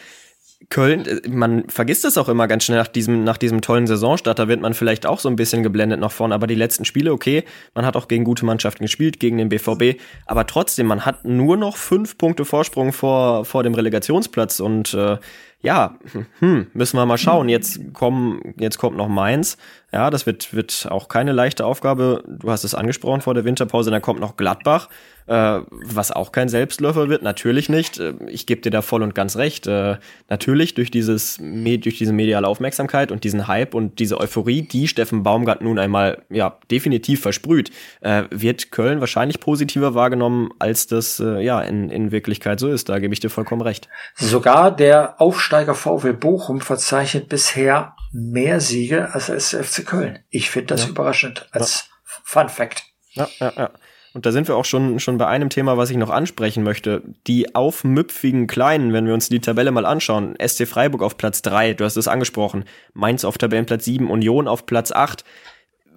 Köln, 0.70 1.06
äh, 1.06 1.28
man 1.30 1.70
vergisst 1.70 2.04
es 2.04 2.17
auch 2.17 2.30
immer 2.30 2.48
ganz 2.48 2.63
schnell 2.65 2.80
nach 2.80 2.88
diesem, 2.88 3.24
nach 3.24 3.38
diesem 3.38 3.62
tollen 3.62 3.88
Saisonstart. 3.88 4.39
Da 4.39 4.48
wird 4.48 4.62
man 4.62 4.74
vielleicht 4.74 5.06
auch 5.06 5.20
so 5.20 5.30
ein 5.30 5.36
bisschen 5.36 5.63
geblendet 5.63 6.00
nach 6.00 6.12
vorne. 6.12 6.34
Aber 6.34 6.48
die 6.48 6.56
letzten 6.56 6.86
Spiele, 6.86 7.13
okay, 7.13 7.43
man 7.76 7.86
hat 7.86 7.96
auch 7.96 8.08
gegen 8.08 8.24
gute 8.24 8.46
Mannschaften 8.46 8.84
gespielt, 8.84 9.20
gegen 9.20 9.38
den 9.38 9.50
BVB. 9.50 10.00
Aber 10.26 10.48
trotzdem, 10.48 10.88
man 10.88 11.06
hat 11.06 11.26
nur 11.26 11.58
noch 11.58 11.78
fünf 11.78 12.17
Punkte 12.17 12.43
Vorsprung 12.43 12.91
vor, 12.91 13.46
vor 13.46 13.63
dem 13.63 13.76
Relegationsplatz. 13.76 14.60
Und 14.60 14.93
äh, 14.93 15.17
ja, 15.62 15.98
hm, 16.39 16.67
müssen 16.74 16.98
wir 16.98 17.06
mal 17.06 17.17
schauen. 17.17 17.50
Jetzt 17.50 17.93
kommen, 17.93 18.56
jetzt 18.60 18.78
kommt 18.78 18.98
noch 18.98 19.08
Mainz. 19.08 19.58
Ja, 19.93 20.10
das 20.10 20.26
wird, 20.26 20.54
wird 20.54 20.88
auch 20.89 21.08
keine 21.08 21.32
leichte 21.34 21.65
Aufgabe. 21.65 22.24
Du 22.28 22.50
hast 22.50 22.63
es 22.63 22.76
angesprochen 22.76 23.22
vor 23.22 23.34
der 23.34 23.46
Winterpause. 23.46 23.91
Dann 23.91 24.02
kommt 24.02 24.20
noch 24.20 24.38
Gladbach, 24.38 24.89
äh, 25.28 25.60
was 25.70 26.12
auch 26.12 26.32
kein 26.32 26.50
Selbstläufer 26.50 27.10
wird. 27.10 27.22
Natürlich 27.22 27.70
nicht. 27.70 28.00
Äh, 28.00 28.13
ich 28.28 28.46
gebe 28.46 28.62
dir 28.62 28.72
da 28.72 28.82
voll 28.82 29.04
und 29.04 29.13
ganz 29.13 29.36
recht. 29.36 29.68
Äh, 29.68 29.98
natürlich 30.30 30.74
durch 30.74 30.90
dieses, 30.90 31.38
durch 31.38 31.98
diese 31.98 32.13
mediale 32.13 32.48
Aufmerksamkeit 32.48 33.12
und 33.12 33.24
diesen 33.24 33.48
Hype 33.48 33.74
und 33.74 34.00
diese 34.00 34.20
Euphorie, 34.20 34.62
die 34.62 34.88
Steffen 34.88 35.24
Baumgart 35.24 35.62
nun 35.62 35.80
einmal, 35.80 36.24
ja, 36.30 36.58
definitiv 36.72 37.22
versprüht, 37.22 37.72
äh, 38.02 38.24
wird 38.32 38.72
Köln 38.72 39.00
wahrscheinlich 39.00 39.40
positiver 39.40 39.94
wahrgenommen, 39.94 40.50
als 40.60 40.88
das, 40.88 41.20
äh, 41.20 41.42
ja, 41.42 41.62
in, 41.62 41.90
in 41.90 42.12
Wirklichkeit 42.12 42.60
so 42.60 42.70
ist. 42.70 42.90
Da 42.90 43.00
gebe 43.00 43.13
ich 43.13 43.20
dir 43.20 43.30
vollkommen 43.30 43.62
recht. 43.62 43.90
Sogar 44.16 44.76
der 44.76 45.22
Aufsteiger 45.22 45.76
VW 45.76 46.13
Bochum 46.13 46.62
verzeichnet 46.62 47.30
bisher 47.30 47.96
mehr 48.12 48.60
Siege 48.60 49.13
als 49.13 49.28
der 49.28 49.63
FC 49.63 49.86
Köln. 49.86 50.20
Ich 50.30 50.50
finde 50.50 50.68
das 50.68 50.84
ja. 50.84 50.90
überraschend 50.90 51.48
als 51.52 51.90
ja. 51.90 52.22
Fun 52.24 52.50
Fact. 52.50 52.84
Ja, 53.12 53.28
ja, 53.40 53.54
ja. 53.56 53.72
Und 54.17 54.25
da 54.25 54.32
sind 54.32 54.47
wir 54.47 54.56
auch 54.56 54.65
schon, 54.65 54.99
schon 54.99 55.19
bei 55.19 55.27
einem 55.27 55.51
Thema, 55.51 55.77
was 55.77 55.91
ich 55.91 55.95
noch 55.95 56.10
ansprechen 56.10 56.63
möchte. 56.63 57.03
Die 57.27 57.53
aufmüpfigen 57.53 58.47
Kleinen, 58.47 58.91
wenn 58.91 59.06
wir 59.06 59.13
uns 59.13 59.30
die 59.30 59.41
Tabelle 59.41 59.69
mal 59.69 59.86
anschauen. 59.86 60.34
SC 60.43 60.65
Freiburg 60.67 61.03
auf 61.03 61.17
Platz 61.17 61.43
3, 61.43 61.75
du 61.75 61.86
hast 61.86 61.97
es 61.97 62.08
angesprochen. 62.08 62.65
Mainz 62.95 63.23
auf 63.23 63.38
Tabellenplatz 63.38 63.86
7, 63.86 64.10
Union 64.10 64.47
auf 64.47 64.65
Platz 64.65 64.91
8 64.91 65.23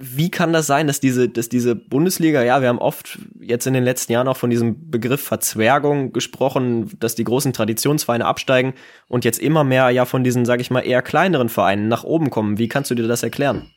wie 0.02 0.30
kann 0.30 0.54
das 0.54 0.66
sein, 0.66 0.86
dass 0.86 0.98
diese, 0.98 1.28
dass 1.28 1.50
diese 1.50 1.76
Bundesliga, 1.76 2.42
ja, 2.42 2.62
wir 2.62 2.68
haben 2.68 2.78
oft 2.78 3.18
jetzt 3.38 3.66
in 3.66 3.74
den 3.74 3.84
letzten 3.84 4.12
Jahren 4.12 4.28
auch 4.28 4.36
von 4.38 4.48
diesem 4.48 4.90
Begriff 4.90 5.22
Verzwergung 5.22 6.12
gesprochen, 6.12 6.90
dass 6.98 7.14
die 7.14 7.24
großen 7.24 7.52
Traditionsvereine 7.52 8.24
absteigen 8.24 8.72
und 9.08 9.26
jetzt 9.26 9.38
immer 9.38 9.62
mehr 9.62 9.90
ja 9.90 10.06
von 10.06 10.24
diesen, 10.24 10.46
sag 10.46 10.60
ich 10.60 10.70
mal, 10.70 10.80
eher 10.80 11.02
kleineren 11.02 11.50
Vereinen 11.50 11.88
nach 11.88 12.02
oben 12.02 12.30
kommen. 12.30 12.56
Wie 12.56 12.68
kannst 12.68 12.90
du 12.90 12.94
dir 12.94 13.06
das 13.06 13.22
erklären? 13.22 13.70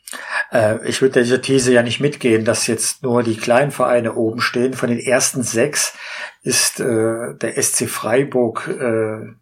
Äh, 0.51 0.87
ich 0.87 1.01
würde 1.01 1.21
dieser 1.21 1.41
These 1.41 1.73
ja 1.73 1.83
nicht 1.83 1.99
mitgehen, 1.99 2.45
dass 2.45 2.67
jetzt 2.67 3.03
nur 3.03 3.21
die 3.21 3.35
kleinen 3.35 3.71
Vereine 3.71 4.13
oben 4.13 4.39
stehen. 4.39 4.73
Von 4.73 4.89
den 4.89 4.99
ersten 4.99 5.43
sechs 5.43 5.93
ist 6.41 6.79
äh, 6.79 7.35
der 7.35 7.61
SC 7.61 7.89
Freiburg 7.89 8.69
äh, 8.69 9.33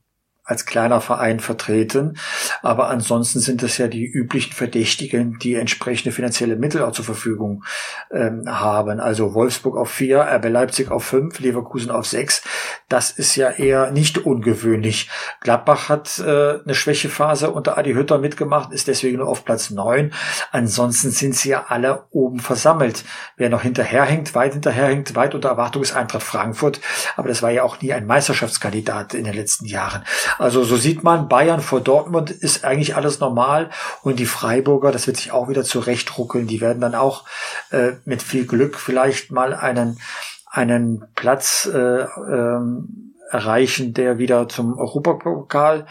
als 0.43 0.65
kleiner 0.65 1.01
Verein 1.01 1.39
vertreten. 1.39 2.17
Aber 2.61 2.89
ansonsten 2.89 3.39
sind 3.39 3.61
es 3.63 3.77
ja 3.77 3.87
die 3.87 4.05
üblichen 4.05 4.53
Verdächtigen, 4.53 5.37
die 5.39 5.55
entsprechende 5.55 6.11
finanzielle 6.11 6.55
Mittel 6.55 6.81
auch 6.83 6.91
zur 6.91 7.05
Verfügung 7.05 7.63
ähm, 8.11 8.43
haben. 8.47 8.99
Also 8.99 9.33
Wolfsburg 9.33 9.77
auf 9.77 9.91
vier, 9.91 10.21
RB 10.21 10.49
Leipzig 10.49 10.89
auf 10.89 11.03
fünf, 11.03 11.39
Leverkusen 11.39 11.91
auf 11.91 12.07
sechs. 12.07 12.41
Das 12.89 13.11
ist 13.11 13.35
ja 13.35 13.51
eher 13.51 13.91
nicht 13.91 14.17
ungewöhnlich. 14.17 15.09
Gladbach 15.41 15.89
hat 15.89 16.19
äh, 16.19 16.59
eine 16.63 16.73
Schwächephase 16.73 17.51
unter 17.51 17.77
Adi 17.77 17.93
Hütter 17.93 18.17
mitgemacht, 18.17 18.73
ist 18.73 18.87
deswegen 18.87 19.19
nur 19.19 19.27
auf 19.27 19.45
Platz 19.45 19.69
neun. 19.69 20.11
Ansonsten 20.51 21.11
sind 21.11 21.35
sie 21.35 21.49
ja 21.49 21.65
alle 21.69 22.05
oben 22.09 22.39
versammelt. 22.39 23.05
Wer 23.37 23.49
noch 23.49 23.61
hinterherhängt, 23.61 24.35
weit 24.35 24.53
hinterherhängt, 24.53 25.15
weit 25.15 25.35
unter 25.35 25.49
Erwartung 25.49 25.83
ist 25.83 25.95
Eintracht 25.95 26.23
Frankfurt. 26.23 26.81
Aber 27.15 27.27
das 27.27 27.41
war 27.41 27.51
ja 27.51 27.63
auch 27.63 27.79
nie 27.81 27.93
ein 27.93 28.05
Meisterschaftskandidat 28.05 29.13
in 29.13 29.23
den 29.23 29.33
letzten 29.33 29.65
Jahren. 29.65 30.03
Also 30.41 30.63
so 30.63 30.75
sieht 30.75 31.03
man, 31.03 31.29
Bayern 31.29 31.61
vor 31.61 31.81
Dortmund 31.81 32.31
ist 32.31 32.65
eigentlich 32.65 32.95
alles 32.95 33.19
normal 33.19 33.69
und 34.01 34.17
die 34.17 34.25
Freiburger, 34.25 34.91
das 34.91 35.05
wird 35.05 35.17
sich 35.17 35.31
auch 35.31 35.49
wieder 35.49 35.63
zurechtruckeln. 35.63 36.47
Die 36.47 36.61
werden 36.61 36.81
dann 36.81 36.95
auch 36.95 37.25
äh, 37.69 37.91
mit 38.05 38.23
viel 38.23 38.47
Glück 38.47 38.79
vielleicht 38.79 39.31
mal 39.31 39.53
einen, 39.53 39.99
einen 40.47 41.05
Platz 41.13 41.69
äh, 41.71 41.77
ähm, 41.77 43.13
erreichen, 43.29 43.93
der 43.93 44.17
wieder 44.17 44.49
zum 44.49 44.79
Europapokal 44.79 45.85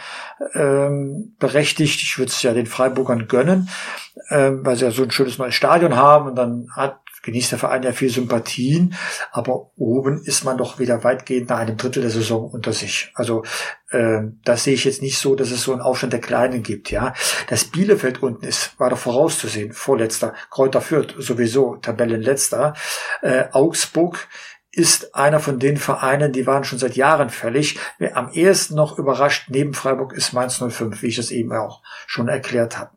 ähm, 0.54 1.36
berechtigt. 1.38 2.02
Ich 2.02 2.18
würde 2.18 2.32
es 2.32 2.42
ja 2.42 2.52
den 2.52 2.66
Freiburgern 2.66 3.28
gönnen, 3.28 3.68
äh, 4.30 4.50
weil 4.50 4.74
sie 4.74 4.84
ja 4.84 4.90
so 4.90 5.04
ein 5.04 5.12
schönes 5.12 5.38
neues 5.38 5.54
Stadion 5.54 5.94
haben 5.94 6.26
und 6.26 6.34
dann 6.34 6.70
hat 6.74 6.98
genießt 7.22 7.52
der 7.52 7.58
Verein 7.58 7.82
ja 7.82 7.92
viel 7.92 8.10
Sympathien, 8.10 8.94
aber 9.32 9.70
oben 9.76 10.22
ist 10.24 10.44
man 10.44 10.58
doch 10.58 10.78
wieder 10.78 11.04
weitgehend 11.04 11.50
nach 11.50 11.58
einem 11.58 11.76
Drittel 11.76 12.02
der 12.02 12.10
Saison 12.10 12.50
unter 12.50 12.72
sich. 12.72 13.10
Also 13.14 13.44
äh, 13.90 14.20
das 14.44 14.64
sehe 14.64 14.74
ich 14.74 14.84
jetzt 14.84 15.02
nicht 15.02 15.18
so, 15.18 15.34
dass 15.34 15.50
es 15.50 15.62
so 15.62 15.72
einen 15.72 15.80
Aufstand 15.80 16.12
der 16.12 16.20
Kleinen 16.20 16.62
gibt. 16.62 16.90
Ja, 16.90 17.14
das 17.48 17.64
Bielefeld 17.64 18.22
unten 18.22 18.44
ist 18.44 18.78
war 18.78 18.90
doch 18.90 18.98
vorauszusehen, 18.98 19.72
vorletzter. 19.72 20.34
Kräuter 20.50 20.80
Fürth 20.80 21.14
sowieso 21.18 21.76
Tabellenletzter. 21.76 22.74
Äh, 23.22 23.44
Augsburg 23.52 24.28
ist 24.72 25.14
einer 25.16 25.40
von 25.40 25.58
den 25.58 25.76
Vereinen, 25.76 26.32
die 26.32 26.46
waren 26.46 26.64
schon 26.64 26.78
seit 26.78 26.94
Jahren 26.94 27.30
fällig. 27.30 27.78
Wer 27.98 28.16
am 28.16 28.30
ehesten 28.30 28.76
noch 28.76 28.98
überrascht 28.98 29.48
neben 29.48 29.74
Freiburg 29.74 30.12
ist 30.12 30.32
Mainz 30.32 30.62
05, 30.62 31.02
wie 31.02 31.08
ich 31.08 31.16
das 31.16 31.30
eben 31.30 31.52
auch 31.52 31.82
schon 32.06 32.28
erklärt 32.28 32.78
habe. 32.78 32.92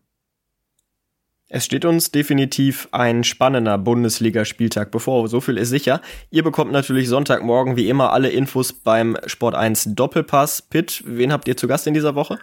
Es 1.55 1.65
steht 1.65 1.85
uns 1.85 2.09
definitiv 2.09 2.87
ein 2.91 3.23
spannender 3.23 3.77
Bundesligaspieltag 3.77 4.89
bevor, 4.89 5.27
so 5.27 5.39
viel 5.39 5.59
ist 5.59 5.69
sicher. 5.69 6.01
Ihr 6.31 6.43
bekommt 6.43 6.71
natürlich 6.71 7.07
Sonntagmorgen 7.07 7.75
wie 7.75 7.89
immer 7.89 8.11
alle 8.11 8.29
Infos 8.29 8.73
beim 8.73 9.19
Sport 9.27 9.53
1 9.53 9.89
Doppelpass. 9.93 10.63
Pitt, 10.63 11.03
wen 11.05 11.31
habt 11.31 11.47
ihr 11.47 11.55
zu 11.55 11.67
Gast 11.67 11.85
in 11.85 11.93
dieser 11.93 12.15
Woche? 12.15 12.39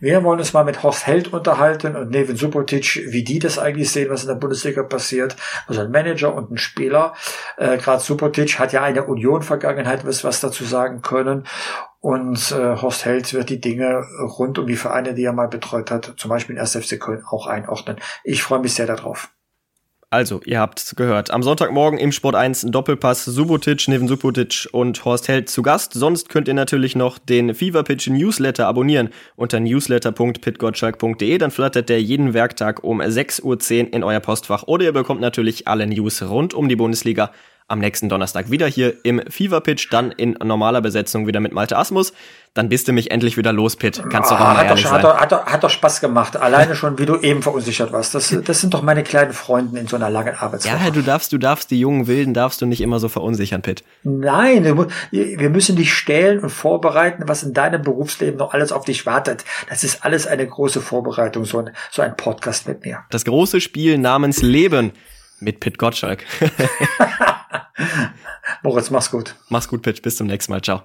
Wir 0.00 0.22
wollen 0.22 0.38
uns 0.38 0.52
mal 0.52 0.64
mit 0.64 0.82
Horst 0.82 1.06
Held 1.06 1.32
unterhalten 1.32 1.96
und 1.96 2.10
Nevin 2.10 2.36
Subotic, 2.36 3.06
wie 3.08 3.24
die 3.24 3.38
das 3.38 3.58
eigentlich 3.58 3.90
sehen, 3.90 4.10
was 4.10 4.20
in 4.20 4.28
der 4.28 4.34
Bundesliga 4.34 4.82
passiert. 4.82 5.34
Also 5.66 5.80
ein 5.80 5.90
Manager 5.90 6.34
und 6.34 6.50
ein 6.50 6.58
Spieler. 6.58 7.14
Äh, 7.56 7.78
Gerade 7.78 8.02
Subotic 8.02 8.58
hat 8.58 8.74
ja 8.74 8.82
eine 8.82 9.04
Union-Vergangenheit, 9.04 10.06
was, 10.06 10.24
was 10.24 10.40
dazu 10.40 10.64
sagen 10.64 11.00
können. 11.00 11.46
Und 12.02 12.50
äh, 12.50 12.82
Horst 12.82 13.04
Held 13.04 13.32
wird 13.32 13.48
die 13.48 13.60
Dinge 13.60 14.04
rund 14.18 14.58
um 14.58 14.66
die 14.66 14.74
Vereine, 14.74 15.14
die 15.14 15.22
er 15.22 15.32
mal 15.32 15.46
betreut 15.46 15.92
hat, 15.92 16.14
zum 16.16 16.30
Beispiel 16.30 16.56
in 16.56 16.60
1. 16.60 16.74
FC 16.74 16.98
Köln, 16.98 17.22
auch 17.30 17.46
einordnen. 17.46 17.96
Ich 18.24 18.42
freue 18.42 18.58
mich 18.58 18.74
sehr 18.74 18.88
darauf. 18.88 19.30
Also, 20.10 20.40
ihr 20.44 20.58
habt's 20.58 20.96
gehört. 20.96 21.30
Am 21.30 21.44
Sonntagmorgen 21.44 22.00
im 22.00 22.10
Sport 22.10 22.34
1 22.34 22.64
ein 22.64 22.72
Doppelpass 22.72 23.24
Subotic, 23.24 23.86
Neven 23.86 24.08
Subotic 24.08 24.68
und 24.72 25.04
Horst 25.04 25.28
Held 25.28 25.48
zu 25.48 25.62
Gast. 25.62 25.94
Sonst 25.94 26.28
könnt 26.28 26.48
ihr 26.48 26.54
natürlich 26.54 26.96
noch 26.96 27.18
den 27.18 27.54
Fever 27.54 27.84
Pitch 27.84 28.08
Newsletter 28.08 28.66
abonnieren 28.66 29.10
unter 29.36 29.60
newsletter.pitgottschalk.de. 29.60 31.38
Dann 31.38 31.52
flattert 31.52 31.88
der 31.88 32.02
jeden 32.02 32.34
Werktag 32.34 32.82
um 32.82 33.00
6.10 33.00 33.42
Uhr 33.44 33.94
in 33.94 34.02
euer 34.02 34.20
Postfach 34.20 34.64
oder 34.64 34.86
ihr 34.86 34.92
bekommt 34.92 35.20
natürlich 35.20 35.68
alle 35.68 35.86
News 35.86 36.20
rund 36.20 36.52
um 36.52 36.68
die 36.68 36.76
Bundesliga 36.76 37.30
am 37.68 37.78
nächsten 37.78 38.08
Donnerstag 38.08 38.50
wieder 38.50 38.66
hier 38.66 38.94
im 39.04 39.20
Fever 39.28 39.60
Pitch, 39.60 39.88
dann 39.90 40.10
in 40.12 40.32
normaler 40.32 40.80
Besetzung 40.80 41.26
wieder 41.26 41.40
mit 41.40 41.52
Malte 41.52 41.76
Asmus. 41.76 42.12
Dann 42.54 42.68
bist 42.68 42.86
du 42.86 42.92
mich 42.92 43.10
endlich 43.10 43.38
wieder 43.38 43.50
los, 43.50 43.76
Pitt. 43.76 44.02
Kannst 44.10 44.30
du 44.30 44.34
oh, 44.34 44.38
mal 44.38 44.58
hat, 44.58 44.66
ehrlich 44.66 44.82
doch, 44.82 44.90
sein. 44.90 45.02
hat, 45.02 45.04
doch, 45.04 45.16
hat, 45.16 45.32
doch, 45.32 45.46
hat 45.46 45.64
doch 45.64 45.70
Spaß 45.70 46.02
gemacht. 46.02 46.36
Alleine 46.36 46.76
schon, 46.76 46.98
wie 46.98 47.06
du 47.06 47.16
eben 47.16 47.40
verunsichert 47.40 47.92
warst. 47.92 48.14
Das, 48.14 48.36
das 48.44 48.60
sind 48.60 48.74
doch 48.74 48.82
meine 48.82 49.02
kleinen 49.02 49.32
Freunde 49.32 49.80
in 49.80 49.86
so 49.86 49.96
einer 49.96 50.10
langen 50.10 50.34
Arbeitswoche. 50.34 50.76
Ja, 50.84 50.90
du 50.90 51.00
darfst, 51.00 51.32
du 51.32 51.38
darfst 51.38 51.70
die 51.70 51.80
jungen 51.80 52.08
Wilden 52.08 52.34
darfst 52.34 52.60
du 52.60 52.66
nicht 52.66 52.82
immer 52.82 52.98
so 52.98 53.08
verunsichern, 53.08 53.62
Pitt. 53.62 53.84
Nein, 54.02 54.86
wir 55.10 55.50
müssen 55.50 55.76
dich 55.76 55.94
stellen 55.94 56.40
und 56.40 56.50
vorbereiten, 56.50 57.22
was 57.26 57.42
in 57.42 57.54
deinem 57.54 57.80
Berufsleben 57.80 58.36
noch 58.36 58.52
alles 58.52 58.70
auf 58.70 58.84
dich 58.84 59.06
wartet. 59.06 59.46
Das 59.70 59.82
ist 59.82 60.04
alles 60.04 60.26
eine 60.26 60.46
große 60.46 60.82
Vorbereitung, 60.82 61.46
so 61.46 61.60
ein, 61.60 61.70
so 61.90 62.02
ein 62.02 62.16
Podcast 62.16 62.68
mit 62.68 62.84
mir. 62.84 62.98
Das 63.08 63.24
große 63.24 63.62
Spiel 63.62 63.96
namens 63.96 64.42
Leben 64.42 64.92
mit 65.42 65.60
Pitt 65.60 65.78
Gottschalk. 65.78 66.24
Moritz, 68.62 68.90
mach's 68.90 69.10
gut. 69.10 69.34
Mach's 69.48 69.68
gut, 69.68 69.82
Pitt. 69.82 70.02
Bis 70.02 70.16
zum 70.16 70.26
nächsten 70.28 70.52
Mal. 70.52 70.62
Ciao. 70.62 70.82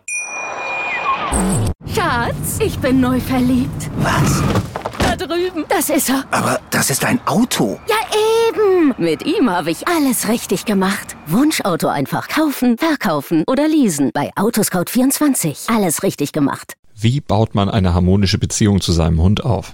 Schatz, 1.93 2.59
ich 2.59 2.77
bin 2.79 2.99
neu 2.99 3.19
verliebt. 3.19 3.89
Was? 3.97 4.41
Da 4.99 5.15
drüben. 5.15 5.65
Das 5.69 5.89
ist 5.89 6.09
er. 6.09 6.23
Aber 6.31 6.59
das 6.71 6.89
ist 6.89 7.05
ein 7.05 7.19
Auto. 7.25 7.79
Ja, 7.87 7.95
eben. 8.49 8.93
Mit 8.97 9.25
ihm 9.25 9.49
habe 9.49 9.71
ich 9.71 9.87
alles 9.87 10.27
richtig 10.27 10.65
gemacht. 10.65 11.15
Wunschauto 11.27 11.87
einfach 11.87 12.27
kaufen, 12.27 12.77
verkaufen 12.77 13.43
oder 13.47 13.67
leasen. 13.67 14.11
Bei 14.13 14.31
Autoscout24. 14.35 15.73
Alles 15.73 16.03
richtig 16.03 16.31
gemacht. 16.31 16.73
Wie 16.99 17.21
baut 17.21 17.53
man 17.53 17.69
eine 17.69 17.93
harmonische 17.93 18.39
Beziehung 18.39 18.81
zu 18.81 18.91
seinem 18.91 19.21
Hund 19.21 19.45
auf? 19.45 19.73